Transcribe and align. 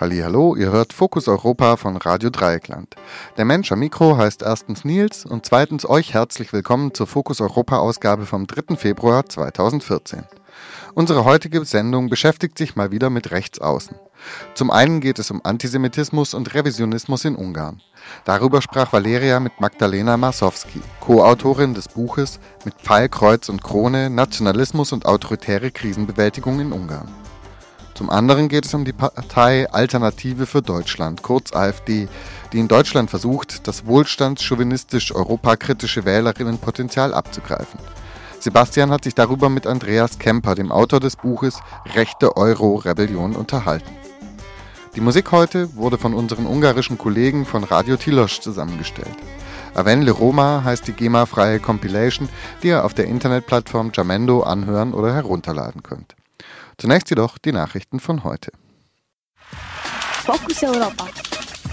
Hallo, 0.00 0.56
ihr 0.56 0.72
hört 0.72 0.94
Fokus 0.94 1.28
Europa 1.28 1.76
von 1.76 1.98
Radio 1.98 2.30
Dreieckland. 2.30 2.96
Der 3.36 3.44
Mensch 3.44 3.70
am 3.70 3.80
Mikro 3.80 4.16
heißt 4.16 4.40
erstens 4.40 4.82
Nils 4.82 5.26
und 5.26 5.44
zweitens 5.44 5.86
euch 5.86 6.14
herzlich 6.14 6.54
willkommen 6.54 6.94
zur 6.94 7.06
Fokus 7.06 7.42
Europa 7.42 7.76
Ausgabe 7.76 8.24
vom 8.24 8.46
3. 8.46 8.76
Februar 8.76 9.26
2014. 9.26 10.24
Unsere 10.94 11.26
heutige 11.26 11.62
Sendung 11.66 12.08
beschäftigt 12.08 12.56
sich 12.56 12.76
mal 12.76 12.90
wieder 12.90 13.10
mit 13.10 13.30
Rechtsaußen. 13.30 13.94
Zum 14.54 14.70
einen 14.70 15.02
geht 15.02 15.18
es 15.18 15.30
um 15.30 15.42
Antisemitismus 15.44 16.32
und 16.32 16.54
Revisionismus 16.54 17.26
in 17.26 17.36
Ungarn. 17.36 17.82
Darüber 18.24 18.62
sprach 18.62 18.94
Valeria 18.94 19.38
mit 19.38 19.60
Magdalena 19.60 20.16
Marsowski, 20.16 20.80
Co-Autorin 21.00 21.74
des 21.74 21.88
Buches 21.88 22.40
Mit 22.64 22.72
Pfeil, 22.76 23.10
Kreuz 23.10 23.50
und 23.50 23.62
Krone 23.62 24.08
Nationalismus 24.08 24.94
und 24.94 25.04
autoritäre 25.04 25.70
Krisenbewältigung 25.70 26.58
in 26.58 26.72
Ungarn. 26.72 27.08
Zum 28.00 28.08
anderen 28.08 28.48
geht 28.48 28.64
es 28.64 28.72
um 28.72 28.86
die 28.86 28.94
Partei 28.94 29.70
Alternative 29.70 30.46
für 30.46 30.62
Deutschland, 30.62 31.22
kurz 31.22 31.54
AfD, 31.54 32.08
die 32.50 32.58
in 32.58 32.66
Deutschland 32.66 33.10
versucht, 33.10 33.68
das 33.68 33.84
wohlstandschauvinistisch 33.84 35.14
europakritische 35.14 36.06
Wählerinnenpotenzial 36.06 37.12
abzugreifen. 37.12 37.78
Sebastian 38.38 38.90
hat 38.90 39.04
sich 39.04 39.14
darüber 39.14 39.50
mit 39.50 39.66
Andreas 39.66 40.18
Kemper, 40.18 40.54
dem 40.54 40.72
Autor 40.72 40.98
des 41.00 41.16
Buches 41.16 41.60
Rechte 41.94 42.38
Euro-Rebellion, 42.38 43.36
unterhalten. 43.36 43.94
Die 44.96 45.02
Musik 45.02 45.30
heute 45.30 45.76
wurde 45.76 45.98
von 45.98 46.14
unseren 46.14 46.46
ungarischen 46.46 46.96
Kollegen 46.96 47.44
von 47.44 47.64
Radio 47.64 47.98
Tilos 47.98 48.40
zusammengestellt. 48.40 49.16
Aven 49.74 50.00
Le 50.00 50.12
Roma 50.12 50.62
heißt 50.64 50.88
die 50.88 50.94
GEMA-freie 50.94 51.60
Compilation, 51.60 52.30
die 52.62 52.68
ihr 52.68 52.82
auf 52.82 52.94
der 52.94 53.08
Internetplattform 53.08 53.92
Jamendo 53.92 54.40
anhören 54.40 54.94
oder 54.94 55.12
herunterladen 55.12 55.82
könnt. 55.82 56.16
Zunächst 56.80 57.10
jedoch 57.10 57.36
die 57.36 57.52
Nachrichten 57.52 58.00
von 58.00 58.24
heute. 58.24 58.52
Focus 60.24 60.62
Europa. 60.62 61.08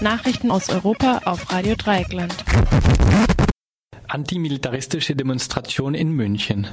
Nachrichten 0.02 0.50
aus 0.50 0.68
Europa 0.68 1.22
auf 1.24 1.50
Radio 1.50 1.74
Dreieckland 1.76 2.34
antimilitaristische 4.08 5.14
Demonstration 5.14 5.94
in 5.94 6.12
München. 6.12 6.66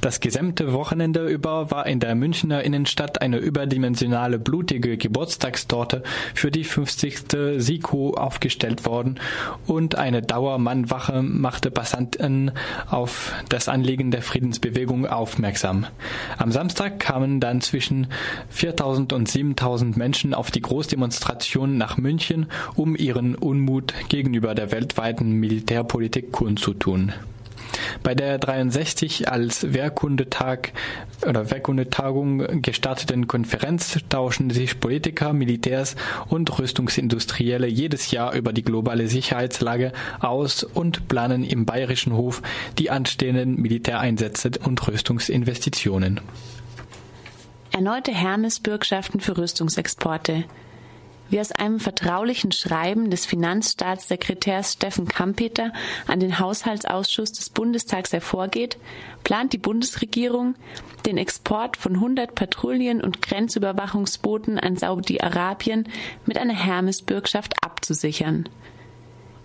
Das 0.00 0.20
gesamte 0.20 0.72
Wochenende 0.72 1.28
über 1.28 1.70
war 1.70 1.86
in 1.86 2.00
der 2.00 2.14
Münchner 2.14 2.64
Innenstadt 2.64 3.20
eine 3.20 3.36
überdimensionale 3.36 4.38
blutige 4.38 4.96
Geburtstagstorte 4.96 6.02
für 6.34 6.50
die 6.50 6.64
50. 6.64 7.24
SIKO 7.58 8.14
aufgestellt 8.14 8.86
worden 8.86 9.20
und 9.66 9.96
eine 9.96 10.22
Dauermannwache 10.22 11.22
machte 11.22 11.70
Passanten 11.70 12.52
auf 12.90 13.34
das 13.50 13.68
Anliegen 13.68 14.10
der 14.10 14.22
Friedensbewegung 14.22 15.06
aufmerksam. 15.06 15.86
Am 16.38 16.50
Samstag 16.50 16.98
kamen 16.98 17.38
dann 17.38 17.60
zwischen 17.60 18.08
4000 18.48 19.12
und 19.12 19.28
7000 19.28 19.96
Menschen 19.96 20.34
auf 20.34 20.50
die 20.50 20.62
Großdemonstration 20.62 21.76
nach 21.76 21.98
München, 21.98 22.46
um 22.74 22.96
ihren 22.96 23.34
Unmut 23.34 23.94
gegenüber 24.08 24.54
der 24.54 24.72
weltweiten 24.72 25.32
Militärpolitik 25.32 26.32
kundzutun 26.32 26.61
zu 26.62 26.72
tun. 26.74 27.12
Bei 28.02 28.14
der 28.14 28.38
63 28.38 29.28
als 29.28 29.72
Wehrkundetag 29.72 30.72
oder 31.26 31.50
Wehrkundetagung 31.50 32.62
gestarteten 32.62 33.28
Konferenz 33.28 33.98
tauschen 34.08 34.50
sich 34.50 34.80
Politiker, 34.80 35.32
Militärs 35.32 35.96
und 36.28 36.58
Rüstungsindustrielle 36.58 37.66
jedes 37.66 38.10
Jahr 38.10 38.34
über 38.34 38.52
die 38.52 38.62
globale 38.62 39.08
Sicherheitslage 39.08 39.92
aus 40.20 40.64
und 40.64 41.08
planen 41.08 41.44
im 41.44 41.64
Bayerischen 41.64 42.14
Hof 42.14 42.42
die 42.78 42.90
anstehenden 42.90 43.60
Militäreinsätze 43.60 44.50
und 44.64 44.86
Rüstungsinvestitionen. 44.86 46.20
Erneute 47.70 48.12
Hermes-Bürgschaften 48.12 49.20
für 49.20 49.38
Rüstungsexporte. 49.38 50.44
Wie 51.32 51.40
aus 51.40 51.50
einem 51.50 51.80
vertraulichen 51.80 52.52
Schreiben 52.52 53.08
des 53.08 53.24
Finanzstaatssekretärs 53.24 54.74
Steffen 54.74 55.08
Kampeter 55.08 55.72
an 56.06 56.20
den 56.20 56.38
Haushaltsausschuss 56.38 57.32
des 57.32 57.48
Bundestags 57.48 58.12
hervorgeht, 58.12 58.76
plant 59.24 59.54
die 59.54 59.58
Bundesregierung, 59.58 60.56
den 61.06 61.16
Export 61.16 61.78
von 61.78 61.94
100 61.94 62.34
Patrouillen- 62.34 63.00
und 63.00 63.22
Grenzüberwachungsbooten 63.22 64.58
an 64.58 64.76
Saudi-Arabien 64.76 65.88
mit 66.26 66.36
einer 66.36 66.52
Hermes-Bürgschaft 66.52 67.54
abzusichern. 67.64 68.46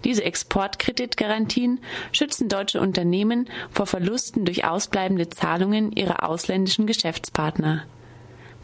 Diese 0.03 0.25
Exportkreditgarantien 0.25 1.79
schützen 2.11 2.49
deutsche 2.49 2.81
Unternehmen 2.81 3.47
vor 3.71 3.85
Verlusten 3.85 4.43
durch 4.43 4.65
ausbleibende 4.65 5.29
Zahlungen 5.29 5.93
ihrer 5.93 6.27
ausländischen 6.27 6.85
Geschäftspartner. 6.85 7.85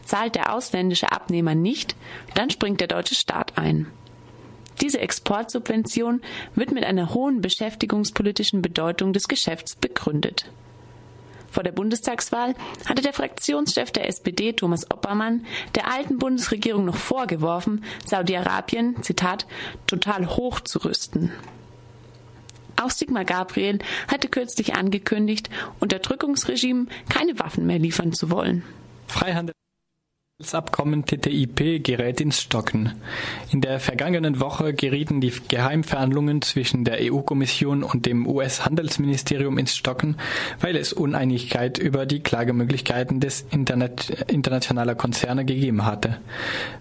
Zahlt 0.04 0.34
der 0.34 0.52
ausländische 0.54 1.12
Abnehmer 1.12 1.54
nicht, 1.54 1.96
dann 2.34 2.50
springt 2.50 2.80
der 2.80 2.88
deutsche 2.88 3.14
Staat 3.14 3.56
ein. 3.56 3.86
Diese 4.80 4.98
Exportsubvention 4.98 6.20
wird 6.54 6.72
mit 6.72 6.84
einer 6.84 7.14
hohen 7.14 7.40
beschäftigungspolitischen 7.40 8.60
Bedeutung 8.60 9.12
des 9.12 9.28
Geschäfts 9.28 9.76
begründet. 9.76 10.50
Vor 11.50 11.62
der 11.62 11.70
Bundestagswahl 11.70 12.56
hatte 12.84 13.00
der 13.00 13.12
Fraktionschef 13.12 13.92
der 13.92 14.08
SPD, 14.08 14.52
Thomas 14.54 14.90
Oppermann, 14.90 15.46
der 15.76 15.88
alten 15.92 16.18
Bundesregierung 16.18 16.84
noch 16.84 16.96
vorgeworfen, 16.96 17.84
Saudi-Arabien, 18.04 19.00
Zitat, 19.04 19.46
total 19.86 20.26
hochzurüsten. 20.36 21.30
Auch 22.82 22.90
Sigmar 22.90 23.24
Gabriel 23.24 23.78
hatte 24.08 24.28
kürzlich 24.28 24.74
angekündigt, 24.74 25.48
Unterdrückungsregime 25.78 26.86
keine 27.08 27.38
Waffen 27.38 27.66
mehr 27.66 27.78
liefern 27.78 28.12
zu 28.12 28.30
wollen. 28.30 28.64
Freihandel 29.06 29.54
das 30.40 30.52
Abkommen 30.52 31.04
TTIP 31.04 31.84
gerät 31.84 32.20
ins 32.20 32.40
Stocken. 32.40 32.90
In 33.52 33.60
der 33.60 33.78
vergangenen 33.78 34.40
Woche 34.40 34.74
gerieten 34.74 35.20
die 35.20 35.32
Geheimverhandlungen 35.46 36.42
zwischen 36.42 36.82
der 36.82 36.98
EU-Kommission 37.02 37.84
und 37.84 38.04
dem 38.04 38.26
US-Handelsministerium 38.26 39.58
ins 39.58 39.76
Stocken, 39.76 40.16
weil 40.58 40.74
es 40.74 40.92
Uneinigkeit 40.92 41.78
über 41.78 42.04
die 42.04 42.18
Klagemöglichkeiten 42.18 43.20
des 43.20 43.46
Internet 43.52 44.24
internationaler 44.26 44.96
Konzerne 44.96 45.44
gegeben 45.44 45.86
hatte. 45.86 46.18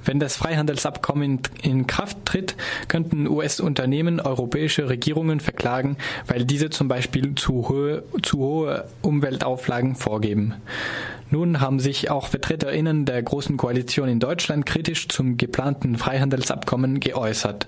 Wenn 0.03 0.19
das 0.19 0.35
Freihandelsabkommen 0.35 1.41
in 1.61 1.85
Kraft 1.85 2.25
tritt, 2.25 2.55
könnten 2.87 3.27
US-Unternehmen 3.27 4.19
europäische 4.19 4.89
Regierungen 4.89 5.39
verklagen, 5.39 5.97
weil 6.25 6.45
diese 6.45 6.71
zum 6.71 6.87
Beispiel 6.87 7.35
zu 7.35 7.69
hohe, 7.69 8.03
zu 8.23 8.39
hohe 8.39 8.85
Umweltauflagen 9.03 9.93
vorgeben. 9.95 10.55
Nun 11.33 11.59
haben 11.61 11.79
sich 11.79 12.11
auch 12.11 12.27
VertreterInnen 12.27 13.05
der 13.05 13.23
Großen 13.23 13.57
Koalition 13.57 14.07
in 14.07 14.19
Deutschland 14.19 14.67
kritisch 14.67 15.07
zum 15.07 15.35
geplanten 15.35 15.97
Freihandelsabkommen 15.97 16.99
geäußert. 16.99 17.65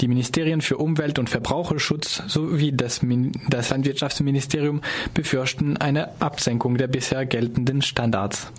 Die 0.00 0.08
Ministerien 0.08 0.60
für 0.60 0.78
Umwelt 0.78 1.20
und 1.20 1.30
Verbraucherschutz 1.30 2.24
sowie 2.26 2.72
das, 2.72 3.00
das 3.48 3.70
Landwirtschaftsministerium 3.70 4.80
befürchten 5.14 5.76
eine 5.76 6.20
Absenkung 6.20 6.76
der 6.76 6.88
bisher 6.88 7.24
geltenden 7.24 7.82
Standards. 7.82 8.50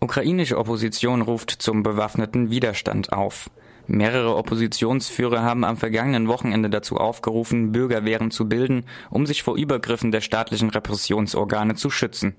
Ukrainische 0.00 0.58
Opposition 0.58 1.22
ruft 1.22 1.52
zum 1.52 1.84
bewaffneten 1.84 2.50
Widerstand 2.50 3.12
auf. 3.12 3.52
Mehrere 3.86 4.34
Oppositionsführer 4.34 5.42
haben 5.42 5.62
am 5.62 5.76
vergangenen 5.76 6.26
Wochenende 6.26 6.70
dazu 6.70 6.96
aufgerufen, 6.96 7.70
Bürgerwehren 7.70 8.32
zu 8.32 8.48
bilden, 8.48 8.84
um 9.10 9.26
sich 9.26 9.44
vor 9.44 9.56
Übergriffen 9.56 10.10
der 10.10 10.22
staatlichen 10.22 10.70
Repressionsorgane 10.70 11.76
zu 11.76 11.88
schützen. 11.88 12.34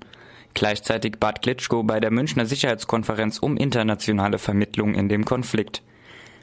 Gleichzeitig 0.54 1.18
bat 1.20 1.42
Klitschko 1.42 1.84
bei 1.84 2.00
der 2.00 2.12
Münchner 2.12 2.46
Sicherheitskonferenz 2.46 3.40
um 3.40 3.58
internationale 3.58 4.40
Vermittlung 4.40 4.96
in 4.96 5.10
dem 5.10 5.26
Konflikt. 5.26 5.82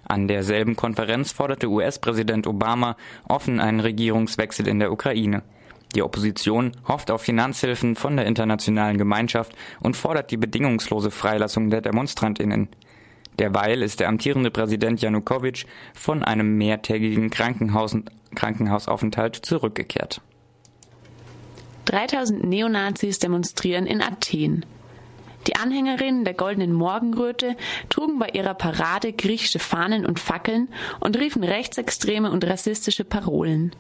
An 0.05 0.29
derselben 0.29 0.77
Konferenz 0.77 1.33
forderte 1.33 1.69
US-Präsident 1.69 2.47
Obama 2.47 2.97
offen 3.29 3.59
einen 3.61 3.81
Regierungswechsel 3.81 4.69
in 4.69 4.79
der 4.79 4.93
Ukraine. 4.93 5.43
Die 5.95 6.03
Opposition 6.03 6.73
hofft 6.87 7.11
auf 7.11 7.23
Finanzhilfen 7.23 7.97
von 7.97 8.17
der 8.17 8.27
internationalen 8.27 8.99
Gemeinschaft 8.99 9.55
und 9.81 9.97
fordert 9.97 10.31
die 10.31 10.37
bedingungslose 10.37 11.11
Freilassung 11.11 11.71
der 11.71 11.81
Demonstrantinnen. 11.81 12.69
Derweil 13.39 13.83
ist 13.83 14.01
der 14.01 14.09
amtierende 14.09 14.51
Präsident 14.51 15.01
Janukowitsch 15.01 15.67
von 15.95 16.23
einem 16.23 16.57
mehrtägigen 16.57 17.31
Krankenhaus 17.31 17.97
Krankenhausaufenthalt 18.35 19.37
zurückgekehrt. 19.37 20.21
3000 21.87 22.45
Neonazis 22.45 23.19
demonstrieren 23.19 23.87
in 23.87 24.03
Athen. 24.03 24.67
Die 25.47 25.57
Anhängerinnen 25.57 26.25
der 26.25 26.35
Goldenen 26.35 26.73
Morgenröte 26.73 27.57
trugen 27.89 28.19
bei 28.19 28.29
ihrer 28.31 28.55
Parade 28.55 29.13
griechische 29.13 29.61
Fahnen 29.61 30.05
und 30.05 30.19
Fackeln 30.19 30.69
und 31.01 31.17
riefen 31.17 31.45
rechtsextreme 31.45 32.31
und 32.31 32.45
rassistische 32.45 33.05
Parolen. 33.05 33.75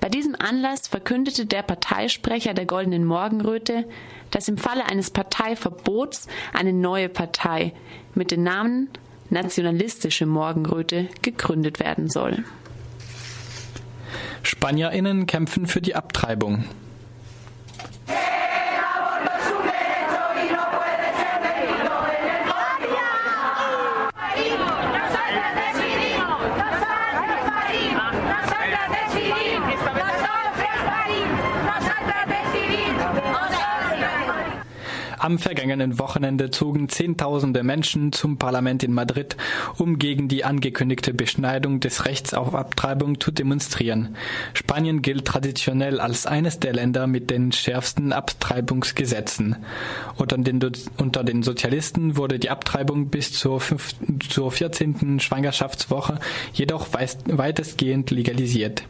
Bei 0.00 0.08
diesem 0.08 0.34
Anlass 0.34 0.88
verkündete 0.88 1.46
der 1.46 1.62
Parteisprecher 1.62 2.54
der 2.54 2.66
Goldenen 2.66 3.04
Morgenröte, 3.04 3.88
dass 4.30 4.48
im 4.48 4.58
Falle 4.58 4.84
eines 4.86 5.10
Parteiverbots 5.10 6.26
eine 6.52 6.72
neue 6.72 7.08
Partei 7.08 7.72
mit 8.14 8.30
dem 8.30 8.42
Namen 8.42 8.88
Nationalistische 9.30 10.26
Morgenröte 10.26 11.08
gegründet 11.22 11.80
werden 11.80 12.10
soll. 12.10 12.44
SpanierInnen 14.42 15.26
kämpfen 15.26 15.66
für 15.66 15.80
die 15.80 15.94
Abtreibung. 15.94 16.64
Yeah! 18.12 18.51
Am 35.22 35.38
vergangenen 35.38 36.00
Wochenende 36.00 36.50
zogen 36.50 36.88
Zehntausende 36.88 37.62
Menschen 37.62 38.10
zum 38.10 38.38
Parlament 38.38 38.82
in 38.82 38.92
Madrid, 38.92 39.36
um 39.78 40.00
gegen 40.00 40.26
die 40.26 40.44
angekündigte 40.44 41.14
Beschneidung 41.14 41.78
des 41.78 42.06
Rechts 42.06 42.34
auf 42.34 42.56
Abtreibung 42.56 43.20
zu 43.20 43.30
demonstrieren. 43.30 44.16
Spanien 44.52 45.00
gilt 45.00 45.24
traditionell 45.24 46.00
als 46.00 46.26
eines 46.26 46.58
der 46.58 46.72
Länder 46.72 47.06
mit 47.06 47.30
den 47.30 47.52
schärfsten 47.52 48.12
Abtreibungsgesetzen. 48.12 49.54
Unter 50.16 50.38
den, 50.38 50.58
unter 50.96 51.22
den 51.22 51.44
Sozialisten 51.44 52.16
wurde 52.16 52.40
die 52.40 52.50
Abtreibung 52.50 53.06
bis 53.06 53.32
zur, 53.32 53.60
fünf, 53.60 53.94
zur 54.28 54.50
14. 54.50 55.20
Schwangerschaftswoche 55.20 56.18
jedoch 56.52 56.88
weitestgehend 56.92 58.10
legalisiert. 58.10 58.82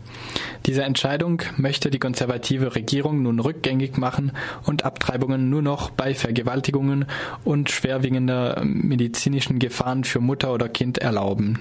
Diese 0.65 0.85
Entscheidung 0.85 1.43
möchte 1.57 1.91
die 1.91 1.99
konservative 1.99 2.75
Regierung 2.75 3.23
nun 3.23 3.41
rückgängig 3.41 3.99
machen 3.99 4.33
und 4.65 4.85
Abtreibungen 4.85 5.51
nur 5.51 5.61
noch 5.61 5.91
bei 5.91 6.15
Vergewaltigungen 6.23 7.07
und 7.45 7.71
schwerwiegender 7.71 8.63
medizinischen 8.65 9.59
Gefahren 9.59 10.05
für 10.05 10.21
Mutter 10.21 10.53
oder 10.53 10.69
Kind 10.69 10.99
erlauben. 10.99 11.59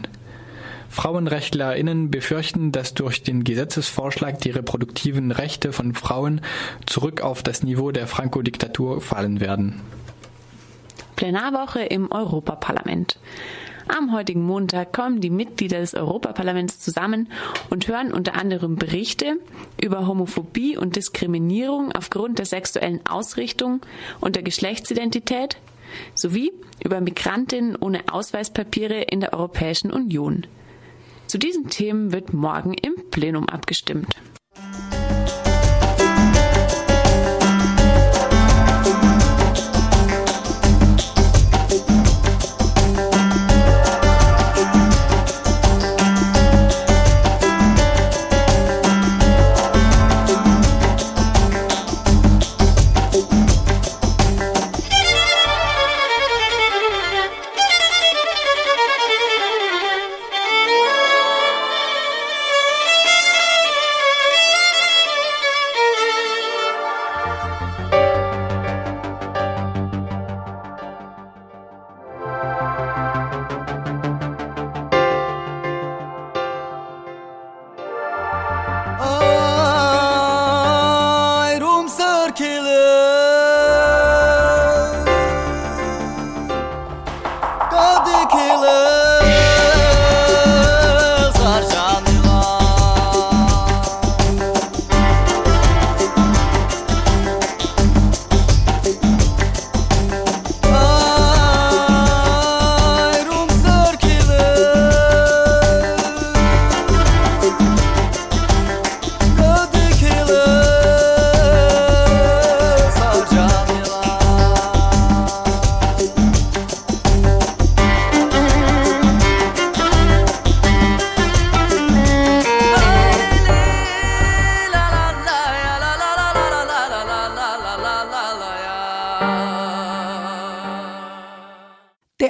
FrauenrechtlerInnen 0.90 2.12
befürchten, 2.12 2.72
dass 2.72 2.94
durch 2.94 3.24
den 3.24 3.44
Gesetzesvorschlag 3.44 4.40
die 4.40 4.52
reproduktiven 4.52 5.32
Rechte 5.32 5.74
von 5.74 5.96
Frauen 5.96 6.42
zurück 6.86 7.22
auf 7.22 7.42
das 7.42 7.64
Niveau 7.64 7.92
der 7.92 8.08
Franco-Diktatur 8.08 9.02
fallen 9.02 9.40
werden. 9.40 9.82
Plenarwoche 11.16 11.82
im 11.82 12.12
Europaparlament. 12.12 13.18
Am 13.98 14.14
heutigen 14.14 14.44
Montag 14.44 14.94
kommen 14.94 15.20
die 15.20 15.30
Mitglieder 15.30 15.80
des 15.82 15.94
Europaparlaments 15.94 16.80
zusammen 16.80 17.28
und 17.70 17.90
hören 17.90 18.14
unter 18.14 18.36
anderem 18.36 18.78
Berichte 18.78 19.38
über 19.84 20.08
Homophobie 20.08 20.78
und 20.78 20.96
Diskriminierung 20.96 21.92
aufgrund 21.92 22.40
der 22.40 22.46
sexuellen 22.46 23.06
Ausrichtung 23.06 23.82
und 24.22 24.38
der 24.38 24.44
Geschlechtsidentität 24.44 25.58
sowie 26.16 26.54
über 26.82 27.02
Migrantinnen 27.02 27.76
ohne 27.76 28.02
Ausweispapiere 28.10 29.02
in 29.02 29.20
der 29.20 29.34
Europäischen 29.34 29.92
Union. 29.92 30.48
Zu 31.28 31.38
diesen 31.38 31.68
Themen 31.68 32.14
wird 32.14 32.34
morgen 32.34 32.74
im 32.74 32.94
Plenum 33.12 33.50
abgestimmt. 33.50 34.16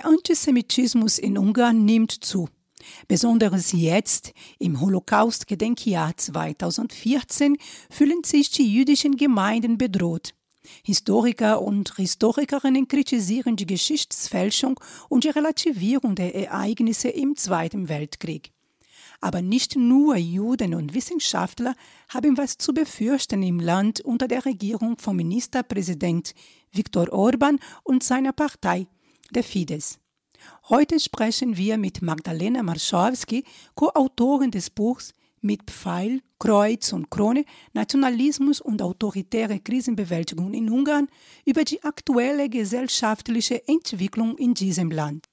Antisemitismus 0.06 1.18
in 1.18 1.38
Ungarn 1.38 1.86
nimmt 1.86 2.12
zu. 2.12 2.48
Besonders 3.08 3.72
jetzt, 3.72 4.34
im 4.60 4.82
Holocaust-Gedenkjahr 4.82 6.18
2014, 6.18 7.58
fühlen 7.90 8.24
sich 8.24 8.50
die 8.52 8.74
jüdischen 8.74 9.18
Gemeinden 9.18 9.78
bedroht. 9.78 10.34
Historiker 10.84 11.62
und 11.62 11.96
Historikerinnen 11.96 12.88
kritisieren 12.88 13.56
die 13.56 13.66
Geschichtsfälschung 13.66 14.80
und 15.10 15.24
die 15.24 15.30
Relativierung 15.30 16.16
der 16.16 16.36
Ereignisse 16.36 17.10
im 17.10 17.36
Zweiten 17.36 17.90
Weltkrieg. 17.90 18.52
Aber 19.22 19.42
nicht 19.42 19.76
nur 19.76 20.16
Juden 20.16 20.74
und 20.74 20.96
Wissenschaftler 20.96 21.76
haben 22.10 22.38
was 22.38 22.58
zu 22.58 22.74
befürchten 22.74 23.44
im 23.44 23.60
Land 23.60 24.02
unter 24.02 24.28
der 24.28 24.46
Regierung 24.46 24.98
von 24.98 25.16
Ministerpräsident 25.16 26.34
Viktor 26.72 27.12
Orban 27.12 27.60
und 27.84 28.04
seiner 28.04 28.34
Partei, 28.34 28.88
der 29.32 29.44
Fidesz. 29.44 30.00
Heute 30.70 31.00
sprechen 31.00 31.58
wir 31.58 31.78
mit 31.78 32.02
Magdalena 32.02 32.64
Marschowski, 32.64 33.44
Co-Autorin 33.76 34.52
des 34.52 34.70
Buchs 34.70 35.14
Mit 35.42 35.64
Pfeil, 35.72 36.22
Kreuz 36.38 36.94
und 36.94 37.10
Krone, 37.10 37.46
Nationalismus 37.74 38.62
und 38.62 38.82
autoritäre 38.82 39.60
Krisenbewältigung 39.60 40.54
in 40.54 40.70
Ungarn 40.70 41.08
über 41.46 41.64
die 41.64 41.84
aktuelle 41.84 42.48
gesellschaftliche 42.50 43.68
Entwicklung 43.68 44.38
in 44.38 44.54
diesem 44.54 44.92
Land. 44.92 45.26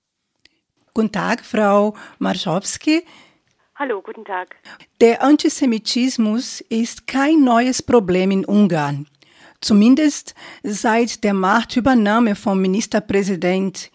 Guten 0.94 1.12
Tag, 1.12 1.44
Frau 1.44 1.94
Marschowski. 2.18 3.04
Hallo, 3.76 4.02
guten 4.02 4.24
Tag. 4.24 4.56
Der 5.00 5.22
Antisemitismus 5.22 6.60
ist 6.62 7.06
kein 7.06 7.44
neues 7.44 7.82
Problem 7.82 8.30
in 8.30 8.44
Ungarn. 8.44 9.06
Zumindest 9.60 10.34
seit 10.62 11.24
der 11.24 11.34
Machtübernahme 11.34 12.34
vom 12.36 12.60
Ministerpräsident 12.60 13.90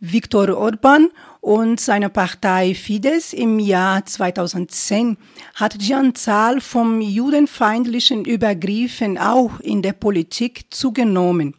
Viktor 0.00 0.56
Orban 0.56 1.08
und 1.40 1.80
seine 1.80 2.08
Partei 2.08 2.74
Fidesz 2.74 3.32
im 3.32 3.58
Jahr 3.58 4.06
2010 4.06 5.16
hat 5.54 5.80
die 5.80 5.92
Anzahl 5.92 6.60
von 6.60 7.00
judenfeindlichen 7.00 8.24
Übergriffen 8.24 9.18
auch 9.18 9.58
in 9.58 9.82
der 9.82 9.94
Politik 9.94 10.66
zugenommen. 10.70 11.54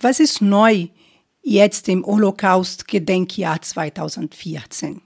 Was 0.00 0.18
ist 0.18 0.40
neu 0.40 0.88
jetzt 1.42 1.90
im 1.90 2.06
Holocaust-Gedenkjahr 2.06 3.60
2014? 3.60 5.02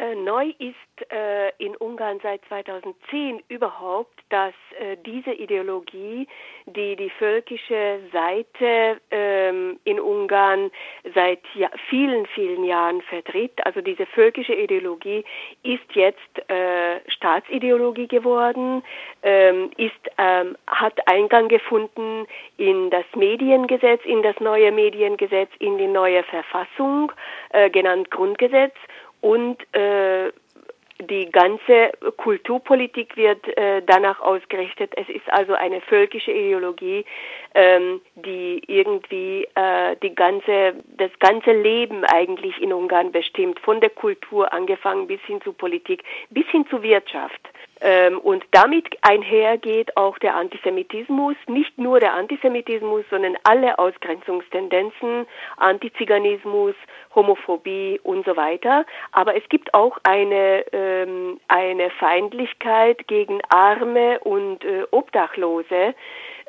Äh, 0.00 0.14
neu 0.14 0.54
ist 0.58 1.12
äh, 1.12 1.50
in 1.58 1.76
Ungarn 1.76 2.20
seit 2.22 2.42
2010 2.46 3.42
überhaupt, 3.48 4.18
dass 4.30 4.54
äh, 4.78 4.96
diese 5.04 5.32
Ideologie, 5.32 6.26
die 6.64 6.96
die 6.96 7.10
völkische 7.10 7.98
Seite 8.10 8.98
ähm, 9.10 9.78
in 9.84 10.00
Ungarn 10.00 10.70
seit 11.14 11.40
ja, 11.54 11.68
vielen, 11.90 12.24
vielen 12.28 12.64
Jahren 12.64 13.02
vertritt, 13.02 13.52
also 13.66 13.82
diese 13.82 14.06
völkische 14.06 14.54
Ideologie 14.54 15.22
ist 15.64 15.92
jetzt 15.92 16.50
äh, 16.50 17.00
Staatsideologie 17.10 18.08
geworden, 18.08 18.82
ähm, 19.22 19.70
ist, 19.76 19.92
ähm, 20.16 20.56
hat 20.66 20.98
Eingang 21.08 21.48
gefunden 21.48 22.26
in 22.56 22.88
das 22.88 23.04
Mediengesetz, 23.14 24.00
in 24.06 24.22
das 24.22 24.40
neue 24.40 24.72
Mediengesetz, 24.72 25.50
in 25.58 25.76
die 25.76 25.88
neue 25.88 26.22
Verfassung, 26.22 27.12
äh, 27.50 27.68
genannt 27.68 28.10
Grundgesetz 28.10 28.74
und 29.20 29.58
äh, 29.74 30.32
die 31.08 31.30
ganze 31.30 31.92
Kulturpolitik 32.16 33.16
wird 33.16 33.46
äh, 33.56 33.82
danach 33.86 34.20
ausgerichtet. 34.20 34.92
Es 34.96 35.08
ist 35.08 35.30
also 35.30 35.54
eine 35.54 35.80
völkische 35.80 36.30
Ideologie, 36.30 37.04
ähm, 37.54 38.00
die 38.16 38.62
irgendwie 38.66 39.48
äh, 39.54 39.96
die 40.02 40.14
ganze, 40.14 40.74
das 40.98 41.10
ganze 41.18 41.52
Leben 41.52 42.04
eigentlich 42.04 42.60
in 42.60 42.72
Ungarn 42.72 43.12
bestimmt, 43.12 43.60
von 43.60 43.80
der 43.80 43.90
Kultur 43.90 44.52
angefangen 44.52 45.06
bis 45.06 45.20
hin 45.22 45.40
zu 45.42 45.52
Politik, 45.52 46.02
bis 46.30 46.46
hin 46.48 46.66
zu 46.68 46.82
Wirtschaft. 46.82 47.40
Ähm, 47.80 48.18
und 48.18 48.44
damit 48.50 48.86
einhergeht 49.02 49.96
auch 49.96 50.18
der 50.18 50.36
Antisemitismus, 50.36 51.36
nicht 51.46 51.78
nur 51.78 51.98
der 51.98 52.12
Antisemitismus, 52.14 53.04
sondern 53.10 53.36
alle 53.44 53.78
Ausgrenzungstendenzen, 53.78 55.26
Antiziganismus, 55.56 56.74
Homophobie 57.14 58.00
und 58.02 58.26
so 58.26 58.36
weiter. 58.36 58.84
Aber 59.12 59.36
es 59.36 59.48
gibt 59.48 59.72
auch 59.72 59.98
eine, 60.02 60.64
ähm, 60.72 61.40
eine 61.48 61.90
Feindlichkeit 61.90 63.08
gegen 63.08 63.40
Arme 63.48 64.20
und 64.20 64.64
äh, 64.64 64.84
Obdachlose, 64.90 65.94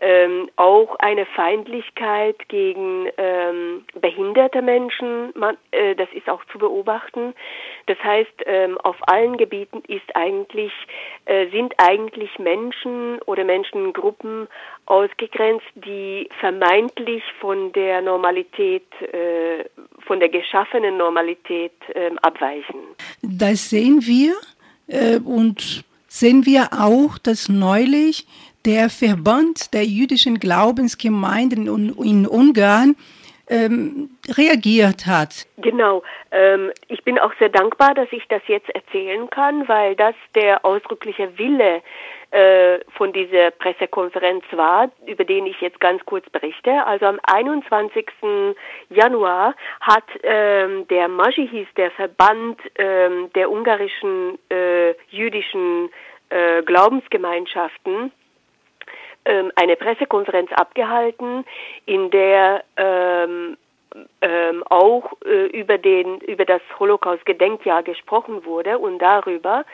ähm, 0.01 0.49
auch 0.55 0.95
eine 0.97 1.27
Feindlichkeit 1.27 2.49
gegen 2.49 3.07
ähm, 3.17 3.85
behinderte 4.01 4.63
Menschen, 4.63 5.31
man, 5.35 5.57
äh, 5.69 5.95
das 5.95 6.09
ist 6.13 6.27
auch 6.27 6.43
zu 6.51 6.57
beobachten. 6.57 7.33
Das 7.85 7.99
heißt, 8.03 8.33
ähm, 8.47 8.79
auf 8.79 8.95
allen 9.07 9.37
Gebieten 9.37 9.83
ist 9.87 10.15
eigentlich, 10.15 10.71
äh, 11.25 11.47
sind 11.51 11.75
eigentlich 11.77 12.39
Menschen 12.39 13.21
oder 13.27 13.43
Menschengruppen 13.43 14.47
ausgegrenzt, 14.87 15.67
die 15.75 16.27
vermeintlich 16.39 17.23
von 17.39 17.71
der 17.73 18.01
Normalität, 18.01 18.87
äh, 19.01 19.65
von 20.07 20.19
der 20.19 20.29
geschaffenen 20.29 20.97
Normalität 20.97 21.73
ähm, 21.93 22.17
abweichen. 22.23 22.79
Das 23.21 23.69
sehen 23.69 24.01
wir 24.01 24.33
äh, 24.87 25.19
und 25.19 25.85
sehen 26.07 26.45
wir 26.45 26.69
auch, 26.73 27.19
dass 27.19 27.49
neulich 27.49 28.25
der 28.65 28.89
Verband 28.89 29.73
der 29.73 29.85
jüdischen 29.85 30.39
Glaubensgemeinden 30.39 31.67
in 32.03 32.27
Ungarn 32.27 32.95
ähm, 33.51 34.09
reagiert 34.29 35.05
hat. 35.05 35.45
Genau. 35.57 36.03
Ähm, 36.31 36.71
ich 36.87 37.03
bin 37.03 37.19
auch 37.19 37.33
sehr 37.37 37.49
dankbar, 37.49 37.93
dass 37.93 38.07
ich 38.11 38.23
das 38.29 38.41
jetzt 38.47 38.69
erzählen 38.69 39.29
kann, 39.29 39.67
weil 39.67 39.95
das 39.95 40.15
der 40.35 40.63
ausdrückliche 40.63 41.37
Wille 41.37 41.81
äh, 42.31 42.79
von 42.95 43.11
dieser 43.11 43.51
Pressekonferenz 43.51 44.45
war, 44.51 44.89
über 45.05 45.25
den 45.25 45.45
ich 45.45 45.59
jetzt 45.59 45.81
ganz 45.81 46.03
kurz 46.05 46.29
berichte. 46.29 46.85
Also 46.85 47.05
am 47.07 47.19
21. 47.23 48.05
Januar 48.89 49.53
hat 49.81 50.05
ähm, 50.23 50.87
der 50.87 51.09
Maji 51.09 51.67
der 51.75 51.91
Verband 51.91 52.57
ähm, 52.77 53.29
der 53.35 53.51
ungarischen 53.51 54.39
äh, 54.49 54.91
jüdischen 55.09 55.89
äh, 56.29 56.63
Glaubensgemeinschaften 56.63 58.13
eine 59.55 59.75
Pressekonferenz 59.75 60.51
abgehalten, 60.53 61.45
in 61.85 62.09
der 62.09 62.63
ähm, 62.77 63.57
ähm, 64.21 64.63
auch 64.69 65.13
äh, 65.25 65.47
über 65.47 65.77
den 65.77 66.19
über 66.21 66.45
das 66.45 66.61
Holocaust-Gedenkjahr 66.79 67.83
gesprochen 67.83 68.45
wurde 68.45 68.77
und 68.77 68.99
darüber, 68.99 69.65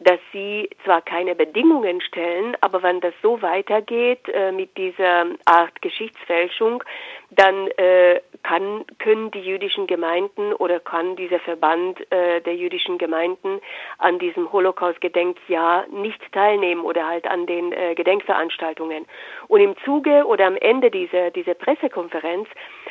dass 0.00 0.18
sie 0.32 0.68
zwar 0.84 1.02
keine 1.02 1.34
Bedingungen 1.34 2.00
stellen, 2.00 2.56
aber 2.60 2.82
wenn 2.82 3.00
das 3.00 3.14
so 3.22 3.42
weitergeht 3.42 4.28
äh, 4.28 4.52
mit 4.52 4.76
dieser 4.76 5.26
Art 5.44 5.80
Geschichtsfälschung, 5.82 6.84
dann 7.30 7.68
äh, 7.76 8.20
kann, 8.42 8.84
können 8.98 9.30
die 9.30 9.40
jüdischen 9.40 9.86
Gemeinden 9.86 10.52
oder 10.52 10.80
kann 10.80 11.16
dieser 11.16 11.40
Verband 11.40 12.00
äh, 12.12 12.40
der 12.42 12.54
jüdischen 12.54 12.98
Gemeinden 12.98 13.60
an 13.98 14.18
diesem 14.18 14.52
Holocaust-Gedenkjahr 14.52 15.86
nicht 15.88 16.20
teilnehmen 16.32 16.82
oder 16.82 17.06
halt 17.06 17.26
an 17.26 17.46
den 17.46 17.72
äh, 17.72 17.94
Gedenkveranstaltungen. 17.94 19.06
Und 19.48 19.60
im 19.60 19.74
Zuge 19.84 20.26
oder 20.26 20.46
am 20.46 20.56
Ende 20.56 20.90
dieser, 20.90 21.30
dieser 21.30 21.54
Pressekonferenz 21.54 22.48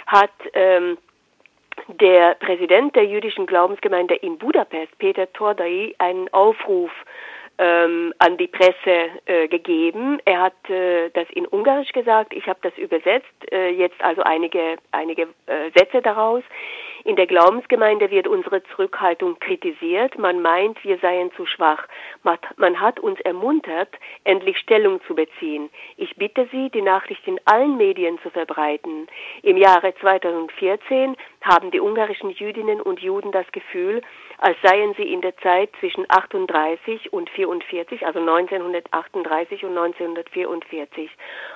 hat 0.08 0.32
ähm, 0.54 0.98
der 1.88 2.36
Präsident 2.36 2.96
der 2.96 3.06
jüdischen 3.06 3.46
Glaubensgemeinde 3.46 4.16
in 4.16 4.38
Budapest, 4.38 4.98
Peter 5.00 5.32
Tordai, 5.34 5.94
einen 5.98 6.32
Aufruf 6.34 6.92
ähm, 7.58 8.14
an 8.20 8.38
die 8.38 8.48
Presse 8.48 9.10
äh, 9.26 9.48
gegeben. 9.48 10.20
Er 10.26 10.42
hat 10.42 10.70
äh, 10.70 11.10
das 11.12 11.30
in 11.32 11.46
Ungarisch 11.46 11.92
gesagt, 11.92 12.34
ich 12.34 12.48
habe 12.48 12.60
das 12.62 12.78
übersetzt, 12.78 13.52
äh, 13.52 13.70
jetzt 13.70 14.02
also 14.02 14.24
einige, 14.24 14.78
einige 14.92 15.24
äh, 15.46 15.70
Sätze 15.76 16.02
daraus. 16.02 16.44
In 17.06 17.18
der 17.18 17.28
Glaubensgemeinde 17.28 18.10
wird 18.12 18.28
unsere 18.28 18.64
Zurückhaltung 18.64 19.38
kritisiert. 19.40 20.18
Man 20.18 20.42
meint, 20.42 20.82
wir 20.86 20.98
seien 21.00 21.34
zu 21.34 21.46
schwach. 21.46 21.86
Man 22.56 22.80
hat 22.80 22.98
uns 23.02 23.20
ermuntert, 23.22 23.90
endlich 24.24 24.58
Stellung 24.58 25.02
zu 25.06 25.14
beziehen. 25.14 25.70
Ich 25.98 26.16
bitte 26.16 26.48
Sie, 26.50 26.70
die 26.70 26.82
Nachricht 26.82 27.28
in 27.28 27.42
allen 27.44 27.76
Medien 27.76 28.20
zu 28.20 28.30
verbreiten. 28.30 29.08
Im 29.42 29.58
Jahre 29.58 29.94
2014 30.00 31.18
haben 31.42 31.72
die 31.72 31.82
ungarischen 31.82 32.30
Jüdinnen 32.30 32.80
und 32.80 33.02
Juden 33.02 33.34
das 33.34 33.52
Gefühl, 33.52 34.02
als 34.44 34.58
seien 34.62 34.94
sie 34.96 35.14
in 35.14 35.22
der 35.22 35.38
Zeit 35.38 35.70
zwischen 35.80 36.06
38 36.10 37.14
und 37.14 37.30
44, 37.30 38.06
also 38.06 38.20
1938 38.20 39.64
und 39.64 39.78
1944. 39.78 41.10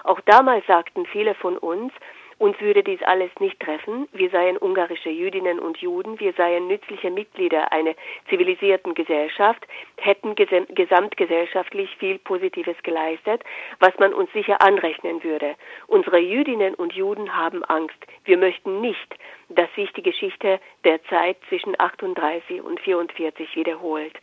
Auch 0.05 0.21
damals 0.21 0.65
sagten 0.67 1.05
viele 1.05 1.35
von 1.35 1.57
uns, 1.57 1.91
uns 2.39 2.59
würde 2.59 2.83
dies 2.83 3.01
alles 3.03 3.31
nicht 3.39 3.59
treffen. 3.59 4.07
Wir 4.11 4.29
seien 4.29 4.57
ungarische 4.57 5.09
Jüdinnen 5.09 5.59
und 5.59 5.77
Juden, 5.77 6.19
wir 6.19 6.33
seien 6.33 6.67
nützliche 6.67 7.09
Mitglieder 7.09 7.71
einer 7.71 7.95
zivilisierten 8.29 8.93
Gesellschaft, 8.93 9.65
hätten 9.97 10.35
gesamtgesellschaftlich 10.35 11.95
viel 11.97 12.19
Positives 12.19 12.77
geleistet, 12.83 13.41
was 13.79 13.97
man 13.97 14.13
uns 14.13 14.31
sicher 14.33 14.61
anrechnen 14.61 15.23
würde. 15.23 15.55
Unsere 15.87 16.19
Jüdinnen 16.19 16.75
und 16.75 16.93
Juden 16.93 17.35
haben 17.35 17.63
Angst. 17.63 17.97
Wir 18.25 18.37
möchten 18.37 18.81
nicht, 18.81 19.15
dass 19.49 19.73
sich 19.75 19.91
die 19.93 20.03
Geschichte 20.03 20.59
der 20.83 21.03
Zeit 21.05 21.37
zwischen 21.49 21.79
38 21.79 22.61
und 22.61 22.79
44 22.81 23.55
wiederholt. 23.55 24.13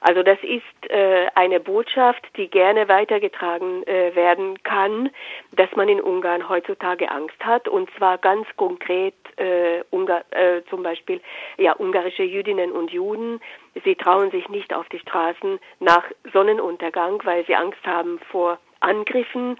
Also 0.00 0.22
das 0.22 0.38
ist 0.42 0.90
äh, 0.90 1.26
eine 1.34 1.60
Botschaft, 1.60 2.22
die 2.36 2.48
gerne 2.48 2.88
weitergetragen 2.88 3.86
äh, 3.86 4.14
werden 4.14 4.62
kann, 4.62 5.10
dass 5.52 5.70
man 5.76 5.88
in 5.88 6.00
Ungarn 6.00 6.48
heutzutage 6.48 7.10
Angst 7.10 7.38
hat 7.40 7.68
und 7.68 7.88
zwar 7.96 8.18
ganz 8.18 8.46
konkret 8.56 9.14
äh, 9.36 9.82
Ungar, 9.90 10.24
äh, 10.30 10.62
zum 10.68 10.82
Beispiel 10.82 11.20
ja 11.58 11.74
ungarische 11.74 12.22
Jüdinnen 12.22 12.72
und 12.72 12.90
Juden. 12.90 13.40
Sie 13.84 13.94
trauen 13.94 14.30
sich 14.30 14.48
nicht 14.48 14.74
auf 14.74 14.88
die 14.88 14.98
Straßen 14.98 15.58
nach 15.80 16.04
Sonnenuntergang, 16.32 17.20
weil 17.24 17.44
sie 17.46 17.54
Angst 17.54 17.84
haben 17.84 18.18
vor 18.30 18.58
Angriffen. 18.80 19.58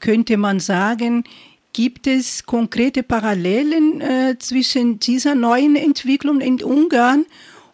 Könnte 0.00 0.36
man 0.36 0.60
sagen, 0.60 1.24
Gibt 1.76 2.06
es 2.06 2.46
konkrete 2.46 3.02
Parallelen 3.02 4.00
äh, 4.00 4.38
zwischen 4.38 4.98
dieser 4.98 5.34
neuen 5.34 5.76
Entwicklung 5.76 6.40
in 6.40 6.64
Ungarn 6.64 7.26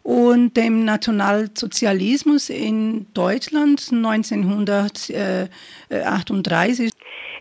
und 0.02 0.56
dem 0.56 0.84
Nationalsozialismus 0.84 2.50
in 2.50 3.06
Deutschland 3.14 3.88
1938? 3.92 6.90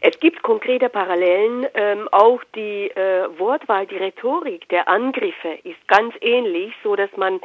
Es 0.04 0.20
gibt 0.20 0.42
konkrete 0.42 0.90
Parallelen. 0.90 1.68
Ähm, 1.76 2.10
auch 2.12 2.42
die 2.56 2.90
äh, 2.90 3.28
Wortwahl, 3.38 3.86
die 3.86 3.98
Rhetorik 3.98 4.68
der 4.70 4.88
Angriffe 4.88 5.60
ist 5.64 5.78
ganz 5.88 6.16
ähnlich, 6.22 6.74
so 6.84 6.96
dass 6.96 7.16
man 7.18 7.40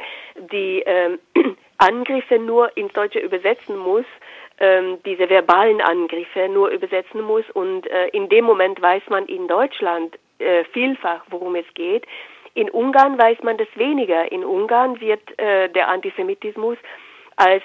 die 0.51 0.81
äh, 0.81 1.19
Angriffe 1.77 2.39
nur 2.39 2.75
ins 2.75 2.93
Deutsche 2.93 3.19
übersetzen 3.19 3.77
muss 3.77 4.05
ähm, 4.59 4.97
diese 5.05 5.29
verbalen 5.29 5.81
Angriffe 5.81 6.49
nur 6.49 6.69
übersetzen 6.69 7.21
muss. 7.21 7.43
Und 7.53 7.87
äh, 7.87 8.07
in 8.09 8.29
dem 8.29 8.45
Moment 8.45 8.81
weiß 8.81 9.03
man 9.09 9.25
in 9.25 9.47
Deutschland 9.47 10.17
äh, 10.39 10.63
vielfach, 10.65 11.21
worum 11.29 11.55
es 11.55 11.65
geht. 11.73 12.05
In 12.57 12.71
Ungarn 12.71 13.19
weiß 13.19 13.43
man 13.43 13.57
das 13.57 13.67
weniger. 13.75 14.31
In 14.31 14.43
Ungarn 14.43 14.99
wird 14.99 15.21
äh, 15.37 15.69
der 15.69 15.89
Antisemitismus 15.89 16.79
als 17.35 17.61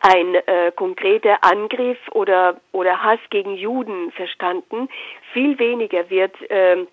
ein 0.00 0.34
äh, 0.34 0.72
konkreter 0.74 1.44
Angriff 1.44 1.98
oder 2.10 2.60
oder 2.72 3.04
Hass 3.04 3.20
gegen 3.30 3.54
Juden 3.54 4.10
verstanden. 4.10 4.88
Viel 5.32 5.60
weniger 5.60 6.10
wird 6.10 6.34
äh, 6.50 6.86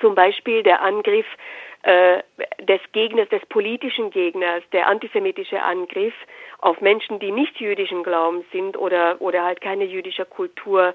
Zum 0.00 0.14
Beispiel 0.14 0.62
der 0.62 0.80
Angriff 0.80 1.26
äh, 1.82 2.22
des 2.60 2.80
Gegners, 2.92 3.28
des 3.28 3.44
politischen 3.46 4.10
Gegners, 4.10 4.62
der 4.72 4.88
antisemitische 4.88 5.62
Angriff 5.62 6.14
auf 6.58 6.80
Menschen, 6.80 7.18
die 7.20 7.30
nicht 7.30 7.60
jüdischen 7.60 8.02
Glaubens 8.02 8.44
sind 8.52 8.76
oder, 8.76 9.20
oder 9.20 9.44
halt 9.44 9.60
keine 9.60 9.84
jüdische 9.84 10.24
Kultur 10.24 10.94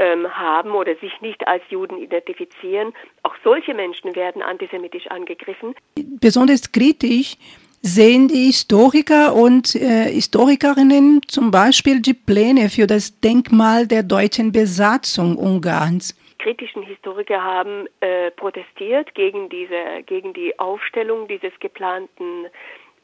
ähm, 0.00 0.26
haben 0.28 0.72
oder 0.72 0.96
sich 0.96 1.12
nicht 1.20 1.46
als 1.46 1.62
Juden 1.68 1.98
identifizieren. 1.98 2.92
Auch 3.22 3.34
solche 3.44 3.74
Menschen 3.74 4.16
werden 4.16 4.42
antisemitisch 4.42 5.06
angegriffen. 5.08 5.74
Besonders 6.20 6.72
kritisch 6.72 7.36
sehen 7.82 8.28
die 8.28 8.46
Historiker 8.46 9.34
und 9.34 9.74
äh, 9.74 10.08
Historikerinnen 10.10 11.20
zum 11.28 11.50
Beispiel 11.50 12.00
die 12.00 12.14
Pläne 12.14 12.70
für 12.70 12.86
das 12.86 13.20
Denkmal 13.20 13.86
der 13.86 14.02
deutschen 14.02 14.52
Besatzung 14.52 15.36
Ungarns. 15.36 16.16
Kritischen 16.38 16.82
Historiker 16.82 17.42
haben 17.42 17.86
äh, 18.00 18.30
protestiert 18.30 19.14
gegen 19.14 19.50
diese, 19.50 20.02
gegen 20.06 20.32
die 20.32 20.58
Aufstellung 20.58 21.28
dieses 21.28 21.52
geplanten 21.60 22.46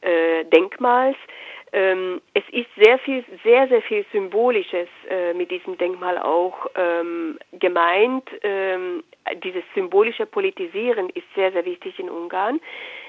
äh, 0.01 0.45
Denkmals. 0.45 1.17
Ähm, 1.77 2.21
es 2.33 2.43
ist 2.49 2.69
sehr 2.75 2.97
viel, 2.97 3.23
sehr, 3.43 3.67
sehr 3.67 3.83
viel 3.83 4.03
Symbolisches 4.11 4.87
äh, 5.11 5.35
mit 5.35 5.51
diesem 5.51 5.77
Denkmal 5.77 6.17
auch 6.17 6.65
ähm, 6.73 7.37
gemeint. 7.51 8.27
Ähm, 8.41 9.03
dieses 9.43 9.63
symbolische 9.75 10.25
Politisieren 10.25 11.09
ist 11.09 11.27
sehr, 11.35 11.51
sehr 11.51 11.65
wichtig 11.65 11.99
in 11.99 12.09
Ungarn. 12.09 12.59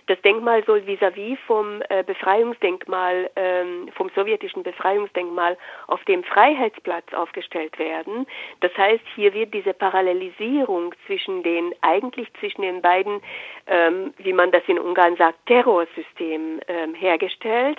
Das 0.06 0.20
Denkmal 0.20 0.64
soll 0.64 0.82
vis-à-vis 0.86 1.38
-vis 1.38 1.46
vom 1.46 1.80
äh, 1.88 2.02
Befreiungsdenkmal, 2.02 3.30
ähm, 3.36 3.88
vom 3.94 4.10
sowjetischen 4.14 4.62
Befreiungsdenkmal 4.62 5.56
auf 5.86 6.04
dem 6.04 6.22
Freiheitsplatz 6.24 7.14
aufgestellt 7.14 7.78
werden. 7.78 8.26
Das 8.60 8.76
heißt, 8.76 9.04
hier 9.14 9.32
wird 9.32 9.54
diese 9.54 9.72
Parallelisierung 9.72 10.94
zwischen 11.06 11.42
den, 11.42 11.74
eigentlich 11.80 12.28
zwischen 12.38 12.62
den 12.62 12.82
beiden, 12.82 13.22
ähm, 13.66 14.12
wie 14.18 14.34
man 14.34 14.50
das 14.50 14.62
in 14.66 14.78
Ungarn 14.78 15.16
sagt, 15.16 15.38
Terrorsystemen 15.46 16.60
ähm, 16.68 16.94
hergestellt 16.94 17.78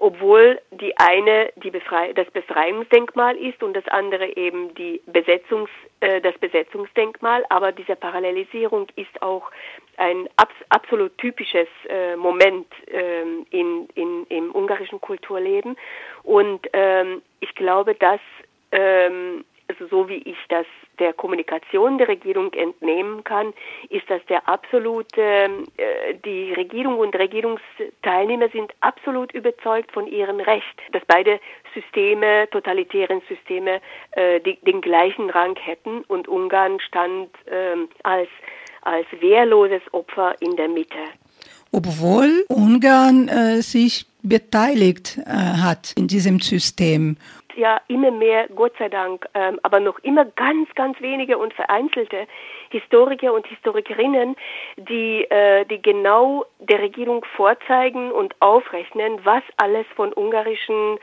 obwohl 0.00 0.58
die 0.70 0.96
eine 0.96 1.52
die 1.56 1.70
Befrei 1.70 2.12
das 2.14 2.28
Befreiungsdenkmal 2.30 3.36
ist 3.36 3.62
und 3.62 3.74
das 3.74 3.86
andere 3.88 4.34
eben 4.36 4.74
die 4.74 5.00
Besetzungs, 5.06 5.70
äh, 6.00 6.22
das 6.22 6.36
Besetzungsdenkmal. 6.38 7.44
Aber 7.50 7.70
diese 7.70 7.96
Parallelisierung 7.96 8.88
ist 8.96 9.22
auch 9.22 9.50
ein 9.98 10.28
abs 10.36 10.54
absolut 10.70 11.16
typisches 11.18 11.68
äh, 11.88 12.16
Moment 12.16 12.66
ähm, 12.88 13.46
in, 13.50 13.88
in, 13.94 14.26
im 14.30 14.50
ungarischen 14.54 15.00
Kulturleben. 15.02 15.76
Und 16.22 16.66
ähm, 16.72 17.20
ich 17.40 17.54
glaube, 17.54 17.94
dass 17.94 18.20
ähm, 18.72 19.44
also 19.68 19.86
so 19.86 20.08
wie 20.08 20.22
ich 20.22 20.38
das 20.48 20.66
der 21.00 21.12
Kommunikation 21.14 21.98
der 21.98 22.08
Regierung 22.08 22.52
entnehmen 22.52 23.24
kann, 23.24 23.52
ist 23.88 24.08
das 24.08 24.20
der 24.28 24.46
absolute, 24.48 25.20
äh, 25.76 26.14
die 26.24 26.52
Regierung 26.52 26.98
und 26.98 27.16
Regierungsteilnehmer 27.16 28.48
sind 28.50 28.72
absolut 28.80 29.32
überzeugt 29.32 29.90
von 29.92 30.06
ihrem 30.06 30.38
Recht, 30.40 30.64
dass 30.92 31.02
beide 31.06 31.40
Systeme, 31.74 32.48
totalitären 32.50 33.22
Systeme, 33.28 33.80
äh, 34.12 34.40
die, 34.40 34.58
den 34.62 34.80
gleichen 34.80 35.30
Rang 35.30 35.56
hätten 35.56 36.02
und 36.02 36.28
Ungarn 36.28 36.78
stand 36.80 37.30
äh, 37.46 37.76
als, 38.02 38.28
als 38.82 39.06
wehrloses 39.20 39.82
Opfer 39.92 40.34
in 40.40 40.54
der 40.56 40.68
Mitte. 40.68 40.98
Obwohl 41.72 42.44
Ungarn 42.48 43.28
äh, 43.28 43.62
sich 43.62 44.06
beteiligt 44.22 45.18
äh, 45.18 45.30
hat 45.30 45.92
in 45.96 46.08
diesem 46.08 46.40
System 46.40 47.16
ja 47.60 47.80
immer 47.86 48.10
mehr, 48.10 48.48
Gott 48.48 48.72
sei 48.78 48.88
Dank, 48.88 49.28
ähm, 49.34 49.60
aber 49.62 49.78
noch 49.78 49.98
immer 50.00 50.24
ganz, 50.24 50.68
ganz 50.74 51.00
wenige 51.00 51.38
und 51.38 51.54
vereinzelte 51.54 52.26
Historiker 52.70 53.32
und 53.32 53.46
Historikerinnen, 53.46 54.34
die, 54.76 55.24
äh, 55.30 55.64
die 55.66 55.80
genau 55.80 56.46
der 56.58 56.80
Regierung 56.80 57.24
vorzeigen 57.36 58.10
und 58.10 58.34
aufrechnen, 58.40 59.20
was 59.24 59.42
alles 59.58 59.86
von 59.94 60.12
ungarischen 60.12 60.98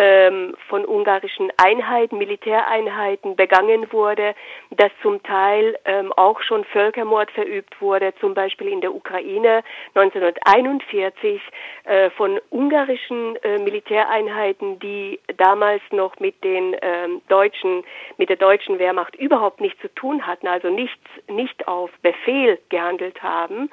ähm, 0.00 0.54
von 0.68 0.84
ungarischen 0.86 1.50
Einheiten, 1.56 2.18
Militäreinheiten 2.18 3.34
begangen 3.34 3.92
wurde, 3.92 4.36
dass 4.70 4.92
zum 5.02 5.20
Teil 5.24 5.76
ähm, 5.84 6.12
auch 6.12 6.40
schon 6.40 6.64
Völkermord 6.66 7.32
verübt 7.32 7.80
wurde, 7.80 8.14
zum 8.20 8.32
Beispiel 8.32 8.68
in 8.68 8.80
der 8.80 8.94
Ukraine 8.94 9.64
1941 9.94 11.42
äh, 11.82 12.10
von 12.10 12.38
ungarischen 12.50 13.34
äh, 13.42 13.58
Militäreinheiten, 13.58 14.78
die 14.78 15.18
damals 15.36 15.82
noch 15.90 16.20
mit 16.20 16.44
den 16.44 16.76
ähm, 16.80 17.20
deutschen, 17.28 17.82
mit 18.18 18.28
der 18.28 18.36
deutschen 18.36 18.78
Wehrmacht 18.78 19.16
überhaupt 19.16 19.60
nichts 19.60 19.80
zu 19.80 19.92
tun 19.96 20.24
hatten, 20.28 20.46
also 20.46 20.70
nichts, 20.70 21.02
nicht 21.26 21.66
auf 21.66 21.90
Befehl 22.02 22.60
gehandelt 22.68 23.20
haben, 23.20 23.68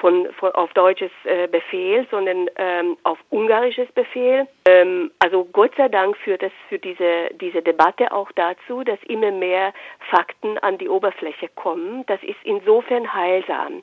von, 0.00 0.28
von 0.38 0.50
auf 0.52 0.72
deutsches 0.72 1.10
äh, 1.24 1.46
Befehl, 1.46 2.06
sondern 2.10 2.48
ähm, 2.56 2.96
auf 3.04 3.18
ungarisches 3.30 3.90
Befehl. 3.92 4.46
Ähm, 4.66 5.10
also 5.18 5.44
Gott 5.44 5.72
sei 5.76 5.88
Dank 5.88 6.16
führt 6.16 6.42
das 6.42 6.52
für 6.68 6.78
diese 6.78 7.30
diese 7.40 7.62
Debatte 7.62 8.12
auch 8.12 8.32
dazu, 8.32 8.82
dass 8.82 8.98
immer 9.04 9.30
mehr 9.30 9.72
Fakten 10.10 10.58
an 10.58 10.78
die 10.78 10.88
Oberfläche 10.88 11.48
kommen. 11.54 12.04
Das 12.06 12.22
ist 12.22 12.38
insofern 12.44 13.12
heilsam. 13.12 13.82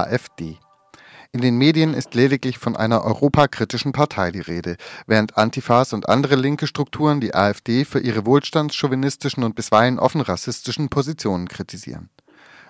AfD. 0.00 0.58
In 1.32 1.40
den 1.40 1.56
Medien 1.56 1.94
ist 1.94 2.14
lediglich 2.14 2.58
von 2.58 2.76
einer 2.76 3.04
europakritischen 3.04 3.92
Partei 3.92 4.32
die 4.32 4.40
Rede, 4.40 4.76
während 5.06 5.36
Antifas 5.36 5.92
und 5.92 6.08
andere 6.08 6.34
linke 6.34 6.66
Strukturen 6.66 7.20
die 7.20 7.34
AfD 7.34 7.84
für 7.84 8.00
ihre 8.00 8.26
wohlstandschauvinistischen 8.26 9.44
und 9.44 9.54
bisweilen 9.54 10.00
offen 10.00 10.22
rassistischen 10.22 10.88
Positionen 10.88 11.46
kritisieren. 11.46 12.10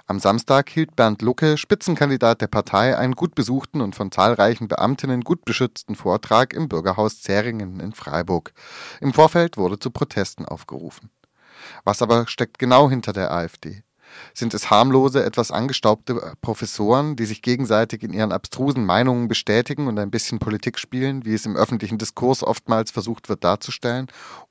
Am 0.07 0.19
Samstag 0.19 0.69
hielt 0.71 0.97
Bernd 0.97 1.23
Lucke, 1.23 1.57
Spitzenkandidat 1.57 2.41
der 2.41 2.49
Partei, 2.49 2.99
einen 2.99 3.15
gut 3.15 3.35
besuchten 3.35 3.81
und 3.81 3.95
von 3.95 4.11
zahlreichen 4.11 4.67
Beamtinnen 4.67 5.23
gut 5.23 5.45
beschützten 5.45 5.95
Vortrag 5.95 6.53
im 6.53 6.69
Bürgerhaus 6.69 7.23
Zähringen 7.23 7.79
in 7.81 7.93
Freiburg. 7.93 8.53
Im 9.01 9.15
Vorfeld 9.15 9.57
wurde 9.57 9.79
zu 9.79 9.93
Protesten 9.93 10.45
aufgerufen. 10.45 11.11
Was 11.85 12.03
aber 12.03 12.27
steckt 12.27 12.59
genau 12.59 12.91
hinter 12.91 13.13
der 13.13 13.31
AfD? 13.31 13.85
Sind 14.35 14.55
es 14.55 14.71
harmlose, 14.71 15.25
etwas 15.25 15.51
angestaubte 15.51 16.35
Professoren, 16.41 17.17
die 17.17 17.27
sich 17.27 17.43
gegenseitig 17.43 18.03
in 18.03 18.13
ihren 18.13 18.33
abstrusen 18.33 18.85
Meinungen 18.85 19.29
bestätigen 19.29 19.87
und 19.87 19.99
ein 19.99 20.11
bisschen 20.11 20.39
Politik 20.39 20.79
spielen, 20.79 21.25
wie 21.25 21.35
es 21.35 21.47
im 21.47 21.57
öffentlichen 21.57 21.99
Diskurs 21.99 22.43
oftmals 22.43 22.91
versucht 22.91 23.29
wird 23.29 23.45
darzustellen? 23.45 24.07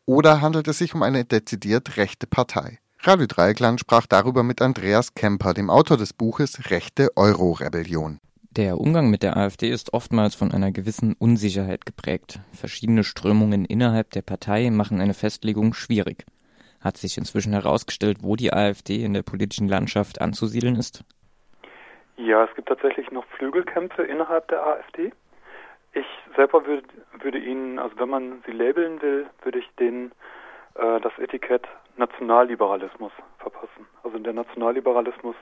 Oder 0.05 0.41
handelt 0.41 0.67
es 0.67 0.79
sich 0.79 0.95
um 0.95 1.03
eine 1.03 1.25
dezidiert 1.25 1.97
rechte 1.97 2.27
Partei? 2.27 2.79
Radio 3.01 3.27
Dreieckland 3.27 3.79
sprach 3.79 4.07
darüber 4.07 4.43
mit 4.43 4.61
Andreas 4.61 5.13
Kemper, 5.13 5.53
dem 5.53 5.69
Autor 5.69 5.95
des 5.95 6.11
Buches 6.11 6.69
Rechte 6.69 7.15
Euro-Rebellion. 7.15 8.19
Der 8.51 8.77
Umgang 8.77 9.09
mit 9.09 9.23
der 9.23 9.37
AfD 9.37 9.69
ist 9.69 9.93
oftmals 9.93 10.35
von 10.35 10.51
einer 10.51 10.71
gewissen 10.71 11.13
Unsicherheit 11.13 11.85
geprägt. 11.85 12.41
Verschiedene 12.51 13.03
Strömungen 13.03 13.63
innerhalb 13.63 14.09
der 14.11 14.23
Partei 14.23 14.69
machen 14.71 14.99
eine 14.99 15.13
Festlegung 15.13 15.73
schwierig. 15.73 16.25
Hat 16.81 16.97
sich 16.97 17.17
inzwischen 17.17 17.53
herausgestellt, 17.53 18.19
wo 18.21 18.35
die 18.35 18.53
AfD 18.53 19.03
in 19.03 19.13
der 19.13 19.23
politischen 19.23 19.67
Landschaft 19.67 20.21
anzusiedeln 20.21 20.75
ist? 20.75 21.03
Ja, 22.17 22.43
es 22.43 22.55
gibt 22.55 22.69
tatsächlich 22.69 23.11
noch 23.11 23.25
Flügelkämpfe 23.37 24.03
innerhalb 24.03 24.47
der 24.49 24.65
AfD. 24.65 25.11
Ich 25.93 26.05
selber 26.35 26.65
würde, 26.65 26.87
würde 27.19 27.37
Ihnen, 27.37 27.79
also 27.79 27.97
wenn 27.99 28.09
man 28.09 28.43
sie 28.45 28.51
labeln 28.51 29.01
will, 29.01 29.27
würde 29.41 29.59
ich 29.59 29.67
denen 29.79 30.11
äh, 30.75 30.99
das 31.01 31.17
Etikett 31.17 31.67
Nationalliberalismus 31.97 33.11
verpassen. 33.37 33.87
Also 34.03 34.17
der 34.19 34.33
Nationalliberalismus 34.33 35.35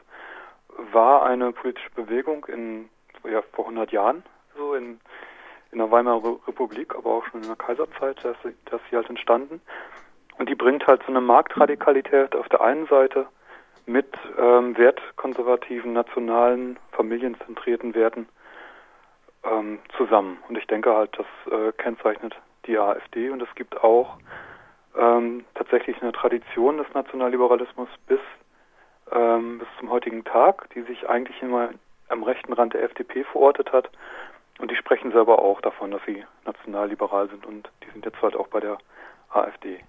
war 0.92 1.24
eine 1.24 1.52
politische 1.52 1.90
Bewegung 1.92 2.46
in 2.46 2.90
ja, 3.24 3.42
vor 3.54 3.66
100 3.66 3.92
Jahren, 3.92 4.24
so 4.56 4.74
in, 4.74 5.00
in 5.72 5.80
der 5.80 5.92
Weimarer 5.92 6.38
Republik, 6.48 6.96
aber 6.96 7.12
auch 7.12 7.26
schon 7.26 7.42
in 7.42 7.48
der 7.48 7.56
Kaiserzeit, 7.56 8.18
da 8.24 8.32
ist 8.32 8.84
sie 8.90 8.96
halt 8.96 9.10
entstanden. 9.10 9.62
Und 10.38 10.50
die 10.50 10.56
bringt 10.56 10.86
halt 10.88 11.02
so 11.04 11.10
eine 11.10 11.22
Marktradikalität 11.22 12.36
auf 12.36 12.48
der 12.50 12.62
einen 12.62 12.88
Seite 12.88 13.28
mit 13.86 14.14
ähm, 14.38 14.78
wertkonservativen, 14.78 15.94
nationalen, 15.94 16.78
familienzentrierten 16.92 17.96
Werten 17.96 18.28
ähm, 19.44 19.80
zusammen. 19.96 20.38
Und 20.48 20.58
ich 20.58 20.68
denke 20.68 20.94
halt, 20.94 21.18
das 21.18 21.52
äh, 21.52 21.72
kennzeichnet 21.72 22.36
die 22.66 22.78
AfD 22.78 23.30
und 23.30 23.42
es 23.42 23.54
gibt 23.56 23.82
auch 23.82 24.18
ähm, 24.98 25.46
tatsächlich 25.56 26.02
eine 26.02 26.12
Tradition 26.12 26.78
des 26.78 26.88
Nationalliberalismus 26.94 27.90
bis, 28.08 28.20
ähm, 29.12 29.60
bis 29.60 29.68
zum 29.80 29.90
heutigen 29.90 30.24
Tag, 30.26 30.70
die 30.72 30.82
sich 30.82 31.08
eigentlich 31.08 31.42
immer 31.42 31.70
am 32.10 32.24
rechten 32.24 32.54
Rand 32.54 32.74
der 32.74 32.84
FDP 32.84 33.24
verortet 33.24 33.72
hat. 33.72 33.90
Und 34.60 34.72
die 34.72 34.76
sprechen 34.76 35.12
selber 35.12 35.40
auch 35.40 35.62
davon, 35.62 35.92
dass 35.92 36.02
sie 36.06 36.26
nationalliberal 36.46 37.30
sind 37.30 37.46
und 37.46 37.70
die 37.84 37.92
sind 37.92 38.06
jetzt 38.06 38.22
halt 38.22 38.36
auch 38.36 38.48
bei 38.48 38.60
der 38.60 38.78
AfD. 39.30 39.80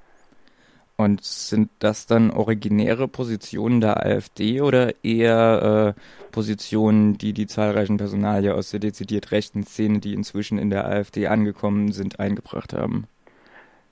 Und 1.00 1.22
sind 1.22 1.70
das 1.78 2.06
dann 2.06 2.32
originäre 2.32 3.06
Positionen 3.06 3.80
der 3.80 4.04
AfD 4.04 4.60
oder 4.60 4.92
eher 5.04 5.94
äh, 5.96 6.00
Positionen, 6.32 7.16
die 7.16 7.32
die 7.32 7.46
zahlreichen 7.46 7.98
Personalien 7.98 8.54
aus 8.54 8.72
der 8.72 8.80
dezidiert 8.80 9.30
rechten 9.30 9.62
Szene, 9.62 10.00
die 10.00 10.12
inzwischen 10.12 10.58
in 10.58 10.70
der 10.70 10.86
AfD 10.86 11.28
angekommen 11.28 11.92
sind, 11.92 12.18
eingebracht 12.18 12.72
haben? 12.72 13.06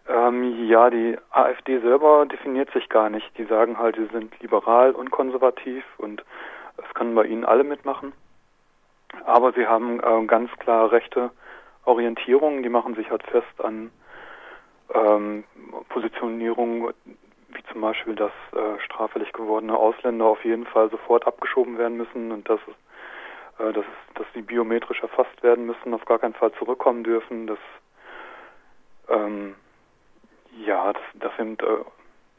Ähm, 0.09 0.67
ja, 0.67 0.91
die 0.91 1.17
AfD 1.31 1.79
selber 1.79 2.27
definiert 2.27 2.73
sich 2.73 2.89
gar 2.89 3.09
nicht. 3.09 3.27
Die 3.39 3.45
sagen 3.45 3.79
halt, 3.79 3.95
sie 3.95 4.09
sind 4.13 4.33
liberal 4.41 4.91
und 4.91 5.13
konservativ 5.13 5.85
und 5.99 6.25
es 6.77 6.95
können 6.95 7.15
bei 7.15 7.25
ihnen 7.27 7.45
alle 7.45 7.63
mitmachen. 7.63 8.15
Aber 9.25 9.53
sie 9.53 9.67
haben 9.67 10.01
äh, 10.01 10.27
ganz 10.27 10.51
klar 10.59 10.91
rechte 10.91 11.31
Orientierungen, 11.85 12.65
die 12.65 12.69
machen 12.69 12.97
sich 12.97 13.11
halt 13.11 13.23
fest 13.23 13.63
an 13.63 13.93
ähm, 14.95 15.45
Positionierungen, 15.89 16.93
wie 17.49 17.63
zum 17.73 17.81
Beispiel, 17.81 18.15
dass 18.15 18.33
äh, 18.53 18.81
straffällig 18.85 19.33
gewordene 19.33 19.77
Ausländer 19.77 20.27
auf 20.27 20.45
jeden 20.45 20.67
Fall 20.67 20.91
sofort 20.91 21.27
abgeschoben 21.27 21.79
werden 21.79 21.97
müssen 21.97 22.33
und 22.33 22.49
dass, 22.49 22.61
äh, 23.59 23.73
dass, 23.73 23.85
dass 24.15 24.27
sie 24.35 24.43
biometrisch 24.43 25.03
erfasst 25.03 25.43
werden 25.43 25.67
müssen, 25.67 25.95
auf 25.95 26.05
gar 26.05 26.19
keinen 26.19 26.35
Fall 26.35 26.53
zurückkommen 26.53 27.05
dürfen, 27.05 27.47
dass 27.47 27.59
ähm, 29.09 29.55
ja, 30.65 30.93
dass, 30.93 31.03
dass 31.15 31.39
eben 31.39 31.57
äh, 31.59 31.85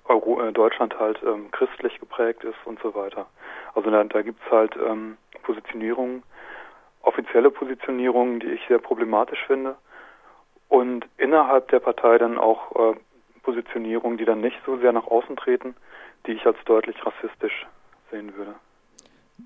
Euro, 0.06 0.42
äh, 0.42 0.52
Deutschland 0.52 0.98
halt 1.00 1.22
ähm, 1.24 1.52
christlich 1.52 2.00
geprägt 2.00 2.44
ist 2.44 2.58
und 2.66 2.80
so 2.82 2.96
weiter. 2.96 3.28
Also 3.76 3.92
da, 3.92 4.04
da 4.04 4.22
gibt 4.22 4.42
es 4.46 4.52
halt 4.52 4.76
ähm, 4.76 5.18
Positionierungen, 5.44 6.24
offizielle 7.02 7.52
Positionierungen, 7.52 8.40
die 8.40 8.48
ich 8.48 8.62
sehr 8.68 8.80
problematisch 8.80 9.44
finde. 9.46 9.76
Und 10.70 11.06
innerhalb 11.18 11.70
der 11.70 11.80
Partei 11.80 12.18
dann 12.18 12.38
auch 12.38 12.76
äh, 12.76 12.96
Positionierungen, 13.44 14.18
die 14.18 14.26
dann 14.26 14.42
nicht 14.42 14.58
so 14.66 14.78
sehr 14.78 14.92
nach 14.92 15.08
außen 15.08 15.36
treten, 15.38 15.76
die 16.26 16.34
ich 16.34 16.46
als 16.46 16.58
deutlich 16.66 16.98
rassistisch 17.06 17.66
sehen 18.12 18.36
würde. 18.36 18.56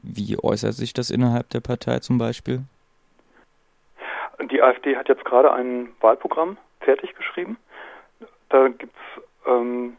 Wie 0.01 0.37
äußert 0.41 0.73
sich 0.73 0.93
das 0.93 1.09
innerhalb 1.09 1.49
der 1.49 1.59
Partei 1.59 1.99
zum 1.99 2.17
Beispiel? 2.17 2.63
Die 4.49 4.61
AfD 4.61 4.95
hat 4.95 5.09
jetzt 5.09 5.25
gerade 5.25 5.51
ein 5.53 5.89
Wahlprogramm 5.99 6.57
fertig 6.79 7.13
geschrieben 7.15 7.57
da 8.51 8.67
gibt 8.67 8.95
es 8.95 9.23
ähm, 9.47 9.97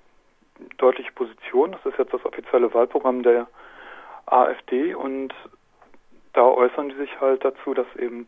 deutliche 0.77 1.13
Positionen. 1.13 1.73
Das 1.73 1.93
ist 1.93 1.99
jetzt 1.99 2.13
das 2.13 2.25
offizielle 2.25 2.73
Wahlprogramm 2.73 3.23
der 3.23 3.47
AfD 4.27 4.95
und 4.95 5.35
da 6.35 6.43
äußern 6.43 6.91
die 6.91 6.97
sich 6.97 7.21
halt 7.21 7.45
dazu, 7.45 7.75
dass 7.75 7.87
eben 7.97 8.27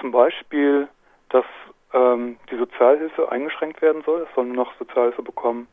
zum 0.00 0.10
Beispiel, 0.10 0.88
dass 1.30 1.44
ähm, 1.92 2.36
die 2.50 2.56
Sozialhilfe 2.56 3.30
eingeschränkt 3.30 3.82
werden 3.82 4.02
soll. 4.04 4.26
Es 4.28 4.34
soll 4.34 4.46
nur 4.46 4.56
noch 4.56 4.74
Sozialhilfe 4.78 5.22
bekommen, 5.22 5.68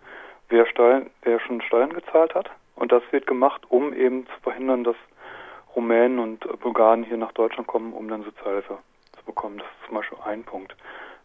wer, 0.49 0.65
Steuern, 0.65 1.09
wer 1.23 1.39
schon 1.39 1.61
Steuern 1.61 1.93
gezahlt 1.93 2.35
hat. 2.35 2.49
Und 2.75 2.91
das 2.91 3.03
wird 3.11 3.27
gemacht, 3.27 3.61
um 3.69 3.93
eben 3.93 4.25
zu 4.27 4.39
verhindern, 4.41 4.83
dass 4.83 4.95
Rumänen 5.75 6.19
und 6.19 6.39
Bulgaren 6.61 7.03
hier 7.03 7.17
nach 7.17 7.33
Deutschland 7.33 7.67
kommen, 7.67 7.93
um 7.93 8.07
dann 8.07 8.23
Sozialhilfe 8.23 8.77
zu 9.17 9.25
bekommen. 9.25 9.57
Das 9.57 9.67
ist 9.67 9.87
zum 9.87 9.95
Beispiel 9.95 10.17
ein 10.25 10.43
Punkt. 10.43 10.75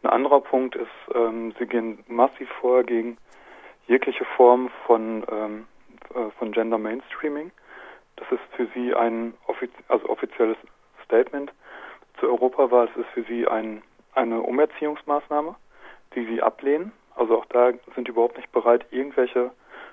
Ein 0.03 0.11
anderer 0.11 0.41
Punkt 0.41 0.77
ist, 0.77 0.89
ähm, 1.15 1.55
sie 1.59 1.67
gehen 1.67 2.03
massiv 2.09 2.49
vor 2.61 2.83
gegen 2.85 3.19
jegliche 3.87 4.25
Form 4.25 4.71
von, 4.87 5.25
ähm, 5.31 5.67
äh, 6.15 6.31
von 6.39 6.53
Gender 6.53 6.79
Mainstreaming. 6.79 7.51
Das 8.17 8.31
ist 8.33 8.41
für 8.57 8.67
sie 8.75 8.95
ein 8.95 9.35
offiz 9.47 9.71
also 9.89 10.09
offizielles 10.09 10.57
Statement 11.05 11.53
zur 12.19 12.31
Europawahl. 12.31 12.89
Es 12.95 13.01
ist 13.01 13.11
für 13.11 13.23
sie 13.25 13.47
ein, 13.47 13.83
eine 14.15 14.43
Umerziehungsmaßnahme, 14.43 15.55
die 16.15 16.27
sie 16.27 16.43
ablehnen. 16.43 16.93
Also 17.15 17.39
auch 17.39 17.47
da 17.47 17.73
sind 17.95 18.07
die 18.07 18.13
überhaupt 18.13 18.37
nicht 18.37 18.51
bereit, 18.53 18.87
irgendwelche 18.91 19.51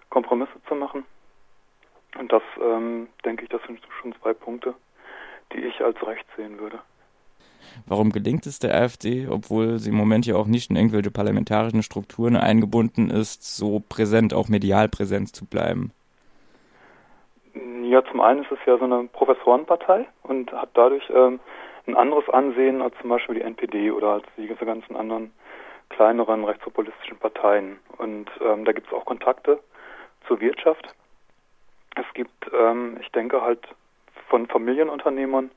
Kompromisse 0.10 0.62
zu 0.67 0.75
machen. 0.75 1.06
Und 2.17 2.32
das, 2.32 2.43
ähm, 2.62 3.08
denke 3.25 3.43
ich, 3.43 3.49
das 3.49 3.62
sind 3.67 3.80
schon 4.01 4.15
zwei 4.21 4.34
Punkte, 4.34 4.73
die 5.53 5.60
ich 5.60 5.82
als 5.82 6.01
recht 6.06 6.25
sehen 6.36 6.60
würde. 6.60 6.80
Warum 7.86 8.12
gelingt 8.12 8.45
es 8.45 8.60
der 8.60 8.75
AfD, 8.75 9.27
obwohl 9.30 9.80
sie 9.80 9.89
im 9.89 9.95
Moment 9.95 10.25
ja 10.25 10.36
auch 10.36 10.47
nicht 10.47 10.69
in 10.69 10.75
irgendwelche 10.75 11.12
parlamentarischen 11.12 11.84
Strukturen 11.84 12.36
eingebunden 12.36 13.10
ist, 13.10 13.56
so 13.56 13.82
präsent, 13.88 14.34
auch 14.34 14.49
medial 14.49 14.89
präsent 14.89 15.36
zu 15.36 15.45
bleiben? 15.45 15.91
Ja, 17.84 18.03
zum 18.06 18.21
einen 18.21 18.43
ist 18.43 18.51
es 18.51 18.60
ja 18.65 18.77
so 18.77 18.86
eine 18.86 19.08
Professorenpartei 19.12 20.08
und 20.23 20.51
hat 20.51 20.69
dadurch 20.73 21.03
ähm, 21.10 21.39
ein 21.88 21.95
anderes 21.95 22.30
Ansehen 22.30 22.82
als 22.82 22.95
zum 23.00 23.10
Beispiel 23.10 23.36
die 23.36 23.41
NPD 23.41 23.91
oder 23.91 24.10
als 24.10 24.26
diese 24.36 24.65
ganzen 24.65 24.95
anderen 24.95 25.32
kleineren 25.89 26.43
rechtspopulistischen 26.43 27.17
Parteien. 27.17 27.80
Und 27.97 28.30
ähm, 28.41 28.65
da 28.65 28.73
gibt 28.73 28.88
es 28.88 28.93
auch 28.93 29.06
Kontakte 29.06 29.60
zur 30.28 30.41
Wirtschaft. 30.41 30.93
Es 31.95 32.06
gibt, 32.13 32.52
ähm, 32.54 32.97
ich 33.02 33.12
denke 33.12 33.41
halt, 33.41 33.67
von 34.30 34.47
Familienunternehmern 34.47 35.50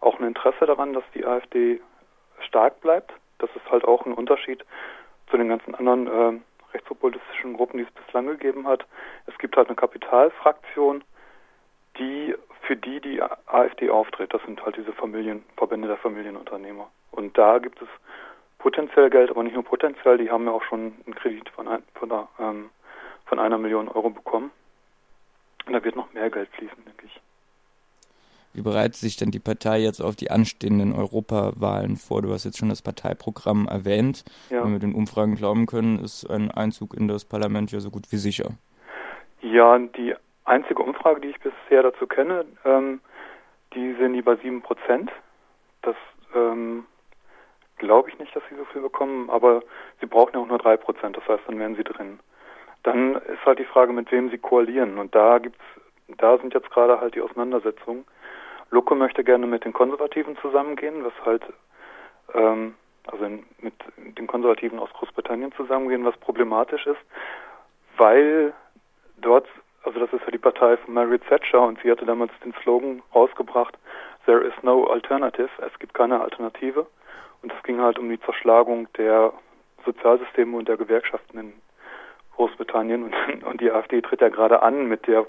auch 0.00 0.18
ein 0.18 0.26
Interesse 0.26 0.66
daran, 0.66 0.92
dass 0.92 1.04
die 1.14 1.24
AfD 1.24 1.80
stark 2.46 2.80
bleibt. 2.80 3.12
Das 3.38 3.50
ist 3.56 3.70
halt 3.70 3.84
auch 3.84 4.06
ein 4.06 4.14
Unterschied 4.14 4.64
zu 5.30 5.36
den 5.36 5.48
ganzen 5.48 5.74
anderen 5.74 6.06
äh, 6.06 6.40
rechtspopulistischen 6.72 7.54
Gruppen, 7.54 7.78
die 7.78 7.84
es 7.84 8.04
bislang 8.04 8.26
gegeben 8.26 8.66
hat. 8.66 8.86
Es 9.26 9.36
gibt 9.38 9.56
halt 9.56 9.68
eine 9.68 9.76
Kapitalfraktion, 9.76 11.02
die 11.98 12.34
für 12.62 12.76
die 12.76 13.00
die 13.00 13.20
AfD 13.20 13.90
auftritt. 13.90 14.32
Das 14.32 14.42
sind 14.44 14.64
halt 14.64 14.76
diese 14.76 14.92
Familienverbände 14.92 15.88
der 15.88 15.96
Familienunternehmer. 15.96 16.88
Und 17.10 17.36
da 17.36 17.58
gibt 17.58 17.82
es 17.82 17.88
potenziell 18.58 19.10
Geld, 19.10 19.30
aber 19.30 19.42
nicht 19.42 19.54
nur 19.54 19.64
potenziell. 19.64 20.18
Die 20.18 20.30
haben 20.30 20.46
ja 20.46 20.52
auch 20.52 20.62
schon 20.62 20.92
einen 21.04 21.14
Kredit 21.14 21.48
von, 21.50 21.68
ein, 21.68 21.82
von, 21.94 22.08
der, 22.08 22.28
ähm, 22.38 22.70
von 23.26 23.38
einer 23.38 23.58
Million 23.58 23.88
Euro 23.88 24.10
bekommen. 24.10 24.50
Und 25.66 25.72
da 25.72 25.84
wird 25.84 25.96
noch 25.96 26.12
mehr 26.12 26.30
Geld 26.30 26.48
fließen, 26.50 26.84
denke 26.84 27.06
ich. 27.06 27.20
Wie 28.54 28.62
bereitet 28.62 28.96
sich 28.96 29.16
denn 29.16 29.30
die 29.30 29.38
Partei 29.38 29.80
jetzt 29.80 30.00
auf 30.00 30.14
die 30.14 30.30
anstehenden 30.30 30.92
Europawahlen 30.92 31.96
vor? 31.96 32.22
Du 32.22 32.32
hast 32.32 32.44
jetzt 32.44 32.58
schon 32.58 32.68
das 32.68 32.82
Parteiprogramm 32.82 33.66
erwähnt. 33.66 34.24
Ja. 34.50 34.62
Wenn 34.62 34.72
wir 34.72 34.78
den 34.78 34.94
Umfragen 34.94 35.36
glauben 35.36 35.66
können, 35.66 35.98
ist 35.98 36.28
ein 36.28 36.50
Einzug 36.50 36.94
in 36.94 37.08
das 37.08 37.24
Parlament 37.24 37.72
ja 37.72 37.80
so 37.80 37.90
gut 37.90 38.12
wie 38.12 38.16
sicher. 38.16 38.50
Ja, 39.40 39.78
die 39.78 40.14
einzige 40.44 40.82
Umfrage, 40.82 41.20
die 41.20 41.28
ich 41.28 41.40
bisher 41.40 41.82
dazu 41.82 42.06
kenne, 42.06 42.44
ähm, 42.64 43.00
die 43.74 43.94
sind 43.94 44.14
die 44.14 44.22
bei 44.22 44.36
sieben 44.36 44.62
Prozent. 44.62 45.10
Das 45.82 45.96
ähm, 46.34 46.84
glaube 47.78 48.10
ich 48.10 48.18
nicht, 48.18 48.34
dass 48.34 48.42
sie 48.48 48.56
so 48.56 48.64
viel 48.66 48.82
bekommen, 48.82 49.30
aber 49.30 49.62
sie 50.00 50.06
brauchen 50.06 50.34
ja 50.34 50.40
auch 50.40 50.46
nur 50.46 50.58
drei 50.58 50.76
Prozent, 50.76 51.16
das 51.16 51.26
heißt, 51.26 51.44
dann 51.46 51.58
wären 51.58 51.76
sie 51.76 51.84
drin. 51.84 52.20
Dann 52.82 53.14
ist 53.14 53.44
halt 53.44 53.58
die 53.58 53.64
Frage, 53.64 53.92
mit 53.92 54.10
wem 54.10 54.30
sie 54.30 54.38
koalieren. 54.38 54.98
Und 54.98 55.14
da 55.14 55.38
gibt's, 55.38 55.62
da 56.18 56.38
sind 56.38 56.54
jetzt 56.54 56.70
gerade 56.70 57.00
halt 57.00 57.14
die 57.14 57.20
Auseinandersetzungen. 57.20 58.04
Lucke 58.70 58.94
möchte 58.94 59.22
gerne 59.22 59.46
mit 59.46 59.64
den 59.64 59.72
Konservativen 59.72 60.36
zusammengehen, 60.38 61.04
was 61.04 61.12
halt 61.24 61.42
ähm, 62.34 62.74
also 63.06 63.28
mit 63.60 63.74
den 63.96 64.26
Konservativen 64.26 64.78
aus 64.78 64.92
Großbritannien 64.92 65.52
zusammengehen, 65.52 66.04
was 66.04 66.16
problematisch 66.18 66.86
ist, 66.86 67.00
weil 67.96 68.52
dort, 69.18 69.46
also 69.84 69.98
das 70.00 70.12
ist 70.12 70.24
ja 70.24 70.30
die 70.30 70.38
Partei 70.38 70.76
von 70.76 70.94
Margaret 70.94 71.26
Thatcher 71.28 71.62
und 71.62 71.78
sie 71.82 71.90
hatte 71.90 72.06
damals 72.06 72.32
den 72.44 72.54
Slogan 72.62 73.02
rausgebracht, 73.14 73.76
There 74.24 74.40
is 74.40 74.54
no 74.62 74.84
alternative, 74.84 75.50
es 75.58 75.76
gibt 75.80 75.94
keine 75.94 76.20
Alternative. 76.20 76.86
Und 77.42 77.52
es 77.52 77.62
ging 77.64 77.80
halt 77.80 77.98
um 77.98 78.08
die 78.08 78.20
Zerschlagung 78.20 78.86
der 78.96 79.32
Sozialsysteme 79.84 80.56
und 80.56 80.68
der 80.68 80.76
Gewerkschaften 80.76 81.38
in 81.38 81.52
Großbritannien 82.36 83.02
und, 83.02 83.14
und 83.44 83.60
die 83.60 83.70
AfD 83.70 84.00
tritt 84.00 84.20
ja 84.20 84.28
gerade 84.28 84.62
an 84.62 84.86
mit 84.86 85.06
der 85.06 85.26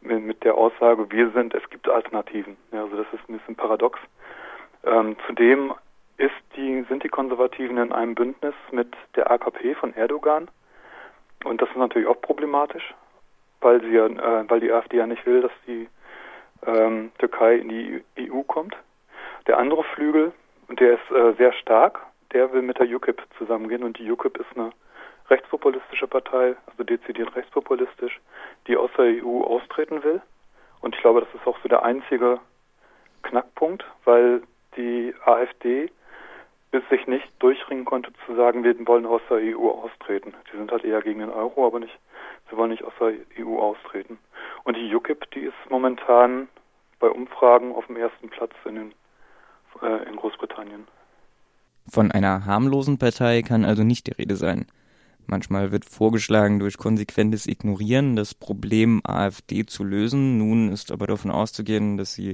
mit, 0.00 0.44
der 0.44 0.54
Aussage, 0.56 1.10
wir 1.10 1.30
sind, 1.30 1.54
es 1.54 1.68
gibt 1.70 1.88
Alternativen. 1.88 2.58
Ja, 2.72 2.82
also 2.82 2.96
das 2.96 3.06
ist 3.14 3.26
ein 3.26 3.38
bisschen 3.38 3.56
paradox. 3.56 3.98
Ähm, 4.84 5.16
zudem 5.26 5.72
ist 6.18 6.34
die, 6.56 6.84
sind 6.90 7.02
die 7.02 7.08
Konservativen 7.08 7.78
in 7.78 7.90
einem 7.90 8.14
Bündnis 8.14 8.54
mit 8.70 8.94
der 9.16 9.30
AKP 9.30 9.74
von 9.76 9.94
Erdogan. 9.94 10.48
Und 11.44 11.62
das 11.62 11.70
ist 11.70 11.76
natürlich 11.76 12.06
auch 12.06 12.20
problematisch, 12.20 12.94
weil 13.64 13.80
sie 13.80 13.90
ja, 13.90 14.06
äh, 14.06 14.44
weil 14.48 14.60
die 14.60 14.70
AfD 14.70 14.98
ja 14.98 15.06
nicht 15.06 15.24
will, 15.26 15.40
dass 15.40 15.52
die 15.66 15.88
ähm, 16.66 17.10
Türkei 17.18 17.56
in 17.56 17.68
die 17.68 18.04
EU 18.30 18.42
kommt. 18.42 18.76
Der 19.46 19.58
andere 19.58 19.84
Flügel, 19.84 20.32
und 20.68 20.80
der 20.80 20.94
ist 20.94 21.10
äh, 21.10 21.32
sehr 21.34 21.52
stark, 21.54 22.00
der 22.32 22.52
will 22.52 22.62
mit 22.62 22.78
der 22.78 22.86
UKIP 22.86 23.22
zusammengehen 23.38 23.82
und 23.82 23.98
die 23.98 24.10
UKIP 24.10 24.38
ist 24.38 24.56
eine 24.56 24.70
rechtspopulistische 25.30 26.06
Partei, 26.06 26.54
also 26.66 26.84
dezidiert 26.84 27.34
rechtspopulistisch, 27.34 28.20
die 28.66 28.76
aus 28.76 28.90
der 28.98 29.24
EU 29.24 29.42
austreten 29.42 30.02
will. 30.04 30.20
Und 30.80 30.94
ich 30.94 31.00
glaube, 31.00 31.20
das 31.20 31.34
ist 31.34 31.46
auch 31.46 31.58
so 31.62 31.68
der 31.68 31.82
einzige 31.82 32.40
Knackpunkt, 33.22 33.84
weil 34.04 34.42
die 34.76 35.14
AfD 35.24 35.90
bis 36.74 36.82
sich 36.88 37.06
nicht 37.06 37.30
durchringen 37.38 37.84
konnte 37.84 38.10
zu 38.26 38.34
sagen, 38.34 38.64
wir 38.64 38.74
wollen 38.88 39.06
aus 39.06 39.20
der 39.30 39.36
EU 39.36 39.68
austreten. 39.68 40.34
Sie 40.50 40.58
sind 40.58 40.72
halt 40.72 40.82
eher 40.82 41.02
gegen 41.02 41.20
den 41.20 41.30
Euro, 41.30 41.68
aber 41.68 41.78
nicht, 41.78 41.96
sie 42.50 42.56
wollen 42.56 42.72
nicht 42.72 42.82
aus 42.82 42.92
der 42.98 43.12
EU 43.38 43.60
austreten. 43.60 44.18
Und 44.64 44.76
die 44.76 44.92
UKIP, 44.92 45.30
die 45.30 45.42
ist 45.42 45.70
momentan 45.70 46.48
bei 46.98 47.06
Umfragen 47.08 47.72
auf 47.72 47.86
dem 47.86 47.94
ersten 47.94 48.28
Platz 48.28 48.50
in, 48.64 48.74
den, 48.74 48.92
äh, 49.82 50.08
in 50.08 50.16
Großbritannien. 50.16 50.88
Von 51.88 52.10
einer 52.10 52.44
harmlosen 52.44 52.98
Partei 52.98 53.42
kann 53.42 53.64
also 53.64 53.84
nicht 53.84 54.08
die 54.08 54.20
Rede 54.20 54.34
sein. 54.34 54.66
Manchmal 55.26 55.72
wird 55.72 55.84
vorgeschlagen, 55.84 56.58
durch 56.58 56.76
konsequentes 56.76 57.46
Ignorieren 57.46 58.16
das 58.16 58.34
Problem 58.34 59.00
AfD 59.04 59.64
zu 59.64 59.82
lösen. 59.82 60.38
Nun 60.38 60.70
ist 60.70 60.92
aber 60.92 61.06
davon 61.06 61.30
auszugehen, 61.30 61.96
dass 61.96 62.14
sie 62.14 62.30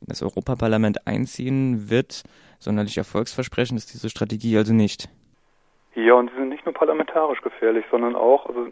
in 0.00 0.06
das 0.06 0.22
Europaparlament 0.22 1.06
einziehen 1.06 1.90
wird. 1.90 2.22
Sonderlich 2.58 2.98
erfolgsversprechend 2.98 3.78
ist 3.78 3.92
diese 3.94 4.10
Strategie 4.10 4.56
also 4.56 4.74
nicht. 4.74 5.08
Ja, 5.94 6.14
und 6.14 6.30
sie 6.30 6.36
sind 6.36 6.50
nicht 6.50 6.64
nur 6.66 6.74
parlamentarisch 6.74 7.40
gefährlich, 7.40 7.84
sondern 7.90 8.16
auch, 8.16 8.46
also 8.46 8.68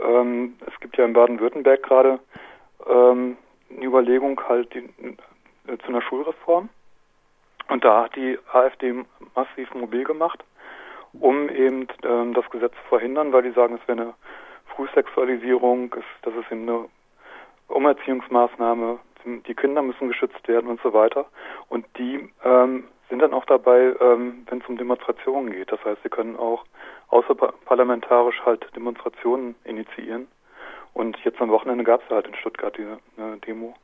ähm, 0.00 0.54
es 0.66 0.80
gibt 0.80 0.96
ja 0.96 1.04
in 1.04 1.12
Baden-Württemberg 1.12 1.82
gerade 1.82 2.18
ähm, 2.88 3.36
eine 3.70 3.84
Überlegung 3.84 4.40
halt 4.48 4.74
die, 4.74 4.78
äh, 5.68 5.78
zu 5.78 5.88
einer 5.88 6.02
Schulreform. 6.02 6.68
Und 7.68 7.84
da 7.84 8.04
hat 8.04 8.16
die 8.16 8.38
AfD 8.52 9.04
massiv 9.34 9.72
mobil 9.74 10.04
gemacht 10.04 10.42
um 11.12 11.48
eben 11.48 11.86
ähm, 12.04 12.34
das 12.34 12.48
Gesetz 12.50 12.72
zu 12.72 12.88
verhindern, 12.88 13.32
weil 13.32 13.42
die 13.42 13.52
sagen, 13.52 13.78
es 13.80 13.88
wäre 13.88 14.00
eine 14.00 14.14
Frühsexualisierung, 14.74 15.94
es, 15.96 16.04
das 16.22 16.34
ist 16.34 16.50
eben 16.52 16.68
eine 16.68 16.84
Umerziehungsmaßnahme, 17.68 18.98
die 19.24 19.54
Kinder 19.54 19.82
müssen 19.82 20.08
geschützt 20.08 20.46
werden 20.46 20.70
und 20.70 20.80
so 20.82 20.92
weiter. 20.92 21.26
Und 21.68 21.84
die 21.98 22.30
ähm, 22.44 22.84
sind 23.08 23.20
dann 23.20 23.34
auch 23.34 23.44
dabei, 23.44 23.94
ähm, 24.00 24.46
wenn 24.48 24.60
es 24.60 24.68
um 24.68 24.76
Demonstrationen 24.76 25.52
geht. 25.52 25.72
Das 25.72 25.84
heißt, 25.84 26.02
sie 26.02 26.08
können 26.08 26.36
auch 26.36 26.64
außerparlamentarisch 27.08 28.40
halt 28.44 28.66
Demonstrationen 28.74 29.54
initiieren. 29.64 30.28
Und 30.94 31.16
jetzt 31.24 31.40
am 31.40 31.50
Wochenende 31.50 31.84
gab 31.84 32.02
es 32.02 32.10
halt 32.10 32.26
in 32.26 32.34
Stuttgart 32.34 32.76
diese 32.76 32.98
äh, 33.22 33.38
Demo 33.46 33.74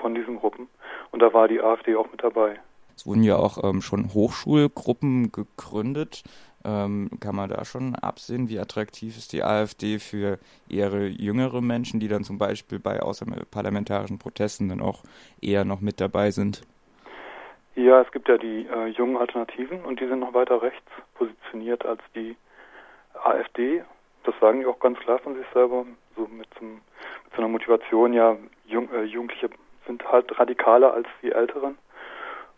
von 0.00 0.14
diesen 0.14 0.36
Gruppen. 0.36 0.68
Und 1.10 1.20
da 1.20 1.32
war 1.32 1.48
die 1.48 1.60
AfD 1.60 1.96
auch 1.96 2.10
mit 2.10 2.22
dabei. 2.22 2.58
Es 2.96 3.06
wurden 3.06 3.22
ja 3.22 3.36
auch 3.36 3.62
ähm, 3.62 3.82
schon 3.82 4.12
Hochschulgruppen 4.14 5.32
gegründet. 5.32 6.22
Ähm, 6.64 7.10
kann 7.20 7.36
man 7.36 7.50
da 7.50 7.64
schon 7.64 7.94
absehen, 7.94 8.48
wie 8.48 8.58
attraktiv 8.58 9.18
ist 9.18 9.34
die 9.34 9.42
AfD 9.42 9.98
für 9.98 10.38
eher 10.68 11.08
jüngere 11.10 11.60
Menschen, 11.60 12.00
die 12.00 12.08
dann 12.08 12.24
zum 12.24 12.38
Beispiel 12.38 12.78
bei 12.78 13.02
außerparlamentarischen 13.02 14.18
Protesten 14.18 14.70
dann 14.70 14.80
auch 14.80 15.02
eher 15.42 15.64
noch 15.64 15.80
mit 15.80 16.00
dabei 16.00 16.30
sind? 16.30 16.62
Ja, 17.74 18.00
es 18.00 18.10
gibt 18.12 18.28
ja 18.28 18.38
die 18.38 18.66
äh, 18.66 18.86
jungen 18.86 19.16
Alternativen 19.16 19.84
und 19.84 20.00
die 20.00 20.06
sind 20.06 20.20
noch 20.20 20.32
weiter 20.32 20.62
rechts 20.62 20.90
positioniert 21.14 21.84
als 21.84 22.00
die 22.14 22.36
AfD. 23.22 23.82
Das 24.22 24.34
sagen 24.40 24.60
die 24.60 24.66
auch 24.66 24.78
ganz 24.78 24.98
klar 25.00 25.18
von 25.18 25.34
sich 25.34 25.46
selber, 25.52 25.84
so 26.16 26.28
mit, 26.28 26.46
zum, 26.58 26.74
mit 26.74 27.32
so 27.32 27.38
einer 27.38 27.48
Motivation, 27.48 28.12
ja, 28.12 28.36
Jung, 28.66 28.88
äh, 28.92 29.02
Jugendliche 29.02 29.50
sind 29.86 30.02
halt 30.10 30.38
radikaler 30.38 30.94
als 30.94 31.08
die 31.22 31.32
Älteren. 31.32 31.76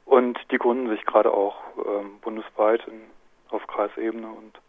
Und 0.05 0.38
die 0.53 0.59
gründen 0.59 0.88
sich 0.90 1.05
gerade 1.05 1.33
auch 1.33 1.57
ähm, 1.85 2.21
bundesweit 2.21 2.87
in 2.87 3.01
auf 3.51 3.67
Kreisebene 3.67 4.29
und 4.29 4.61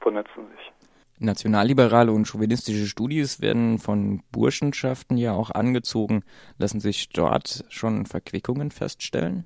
vernetzen 0.00 0.48
sich. 0.56 0.72
Nationalliberale 1.18 2.12
und 2.12 2.26
chauvinistische 2.26 2.86
Studis 2.86 3.42
werden 3.42 3.78
von 3.78 4.22
Burschenschaften 4.32 5.18
ja 5.18 5.32
auch 5.32 5.50
angezogen. 5.50 6.24
Lassen 6.58 6.80
sich 6.80 7.10
dort 7.10 7.64
schon 7.68 8.06
Verquickungen 8.06 8.70
feststellen? 8.70 9.44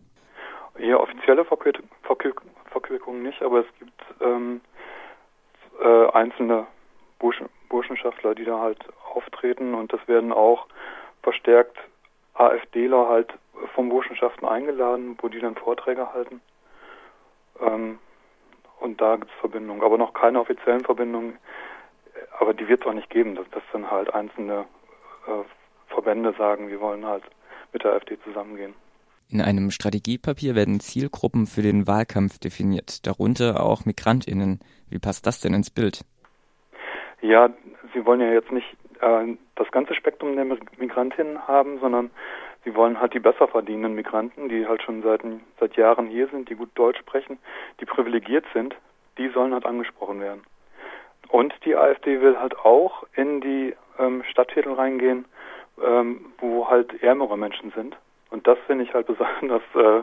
Ja, 0.79 0.99
offizielle 0.99 1.45
Verquick 1.45 1.83
Verquick 2.03 2.41
Verquickungen 2.71 3.23
nicht, 3.23 3.43
aber 3.43 3.61
es 3.61 3.67
gibt 3.79 4.01
ähm, 4.21 4.61
äh, 5.83 6.07
einzelne 6.13 6.67
Burschen 7.19 7.49
Burschenschaftler, 7.69 8.37
die 8.37 8.45
da 8.45 8.61
halt 8.61 8.79
auftreten 9.13 9.75
und 9.75 9.93
das 9.93 10.07
werden 10.07 10.33
auch 10.33 10.67
verstärkt 11.23 11.77
AfDler 12.35 13.09
halt 13.09 13.35
von 13.75 13.89
Burschenschaften 13.89 14.47
eingeladen, 14.47 15.17
wo 15.21 15.29
die 15.29 15.41
dann 15.41 15.57
Vorträge 15.57 16.13
halten. 16.13 16.41
Ähm, 17.61 17.99
und 18.85 19.01
da 19.01 19.17
gibt 19.17 19.31
es 19.31 19.41
Verbindungen, 19.41 19.83
aber 19.83 19.97
noch 19.97 20.13
keine 20.13 20.39
offiziellen 20.41 20.85
Verbindungen. 20.85 21.39
Aber 22.39 22.53
die 22.53 22.69
wird 22.69 22.83
es 22.83 22.87
auch 22.87 22.93
nicht 22.93 23.09
geben, 23.09 23.35
dass, 23.35 23.49
dass 23.51 23.63
dann 23.73 23.91
halt 23.91 24.13
einzelne 24.13 24.67
äh, 25.27 25.93
Verbände 25.93 26.35
sagen, 26.37 26.69
wir 26.69 26.81
wollen 26.81 27.07
halt 27.07 27.25
mit 27.73 27.83
der 27.83 27.95
AfD 27.95 28.19
zusammengehen. 28.23 28.75
In 29.31 29.41
einem 29.41 29.71
Strategiepapier 29.71 30.55
werden 30.55 30.81
Zielgruppen 30.81 31.47
für 31.47 31.63
den 31.63 31.87
Wahlkampf 31.87 32.39
definiert, 32.39 33.07
darunter 33.07 33.65
auch 33.65 33.87
Migrantinnen. 33.87 34.61
Wie 34.91 34.99
passt 34.99 35.27
das 35.27 35.41
denn 35.41 35.55
ins 35.55 35.71
Bild? 35.71 36.05
Ja, 37.23 37.49
Sie 37.95 38.05
wollen 38.05 38.21
ja 38.21 38.33
jetzt 38.33 38.53
nicht 38.53 38.67
äh, 39.01 39.35
das 39.57 39.71
ganze 39.71 39.95
Spektrum 39.95 40.37
der 40.37 40.45
Migrantinnen 40.45 41.49
haben, 41.49 41.81
sondern 41.81 42.11
Sie 42.65 42.75
wollen 42.75 43.01
halt 43.01 43.15
die 43.15 43.21
besser 43.21 43.47
verdienenden 43.47 43.95
Migranten, 43.95 44.49
die 44.49 44.67
halt 44.67 44.83
schon 44.83 45.03
seit, 45.03 45.21
seit 45.61 45.77
Jahren 45.77 46.07
hier 46.07 46.29
sind, 46.29 46.49
die 46.49 46.55
gut 46.55 46.71
Deutsch 46.75 46.99
sprechen, 46.99 47.39
die 47.81 47.85
privilegiert 47.85 48.47
sind, 48.55 48.75
die 49.19 49.29
sollen 49.29 49.53
halt 49.53 49.67
angesprochen 49.67 50.21
werden. 50.21 50.43
Und 51.29 51.53
die 51.65 51.77
AfD 51.77 52.21
will 52.21 52.39
halt 52.39 52.59
auch 52.59 53.05
in 53.15 53.41
die 53.41 53.75
ähm, 53.99 54.23
Stadtviertel 54.31 54.73
reingehen, 54.73 55.25
ähm, 55.83 56.33
wo 56.39 56.69
halt 56.69 57.03
ärmere 57.03 57.37
Menschen 57.37 57.73
sind. 57.73 57.97
Und 58.31 58.47
das 58.47 58.59
finde 58.67 58.85
ich 58.85 58.95
halt 58.95 59.07
besonders 59.07 59.63
äh, 59.75 60.03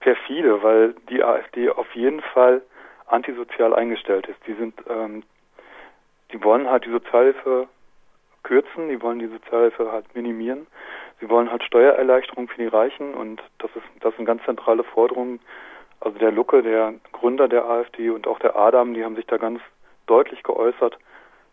perfide, 0.00 0.62
weil 0.62 0.94
die 1.08 1.22
AfD 1.22 1.70
auf 1.70 1.94
jeden 1.94 2.20
Fall 2.20 2.62
antisozial 3.06 3.74
eingestellt 3.74 4.26
ist. 4.26 4.38
Die 4.46 4.54
sind, 4.54 4.74
ähm, 4.88 5.22
die 6.32 6.42
wollen 6.42 6.68
halt 6.68 6.84
die 6.84 6.90
Sozialhilfe 6.90 7.68
kürzen, 8.42 8.88
die 8.88 9.00
wollen 9.02 9.18
die 9.18 9.28
Sozialhilfe 9.28 9.90
halt 9.90 10.14
minimieren. 10.14 10.66
Sie 11.20 11.28
wollen 11.28 11.50
halt 11.50 11.62
Steuererleichterung 11.62 12.48
für 12.48 12.60
die 12.60 12.66
Reichen 12.66 13.14
und 13.14 13.42
das 13.58 13.70
ist 13.74 13.84
das 14.00 14.14
sind 14.16 14.26
ganz 14.26 14.42
zentrale 14.44 14.84
Forderungen. 14.84 15.40
Also 16.00 16.18
der 16.18 16.30
Lucke, 16.30 16.62
der 16.62 16.94
Gründer 17.12 17.48
der 17.48 17.64
AfD 17.64 18.10
und 18.10 18.26
auch 18.26 18.38
der 18.38 18.56
Adam, 18.56 18.94
die 18.94 19.04
haben 19.04 19.16
sich 19.16 19.26
da 19.26 19.38
ganz 19.38 19.60
deutlich 20.06 20.42
geäußert, 20.42 20.98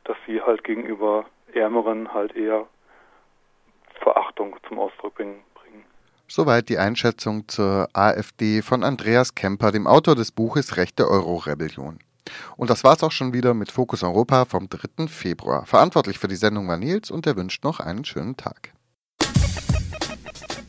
dass 0.04 0.18
sie 0.28 0.42
halt 0.42 0.64
gegenüber 0.64 1.26
Ärmeren 1.54 2.14
halt 2.14 2.36
eher 2.36 2.68
Verachtung 4.02 4.58
zum 4.68 4.80
Ausdruck 4.80 5.16
bringen. 5.16 5.44
Soweit 6.28 6.70
die 6.70 6.78
Einschätzung 6.78 7.48
zur 7.48 7.90
AfD 7.94 8.62
von 8.62 8.84
Andreas 8.84 9.36
Kemper, 9.36 9.72
dem 9.72 9.86
Autor 9.86 10.16
des 10.16 10.32
Buches 10.32 10.78
Rechte 10.78 11.08
Euro-Rebellion. 11.08 12.00
Und 12.58 12.70
das 12.70 12.84
war's 12.84 13.04
auch 13.04 13.12
schon 13.12 13.34
wieder 13.34 13.54
mit 13.54 13.72
Fokus 13.72 14.04
Europa 14.04 14.46
vom 14.46 14.68
3. 14.68 15.08
Februar. 15.08 15.66
Verantwortlich 15.66 16.18
für 16.18 16.28
die 16.28 16.36
Sendung 16.36 16.68
war 16.68 16.78
Nils 16.78 17.12
und 17.12 17.28
er 17.28 17.36
wünscht 17.36 17.64
noch 17.64 17.80
einen 17.80 18.06
schönen 18.06 18.36
Tag. 18.36 18.74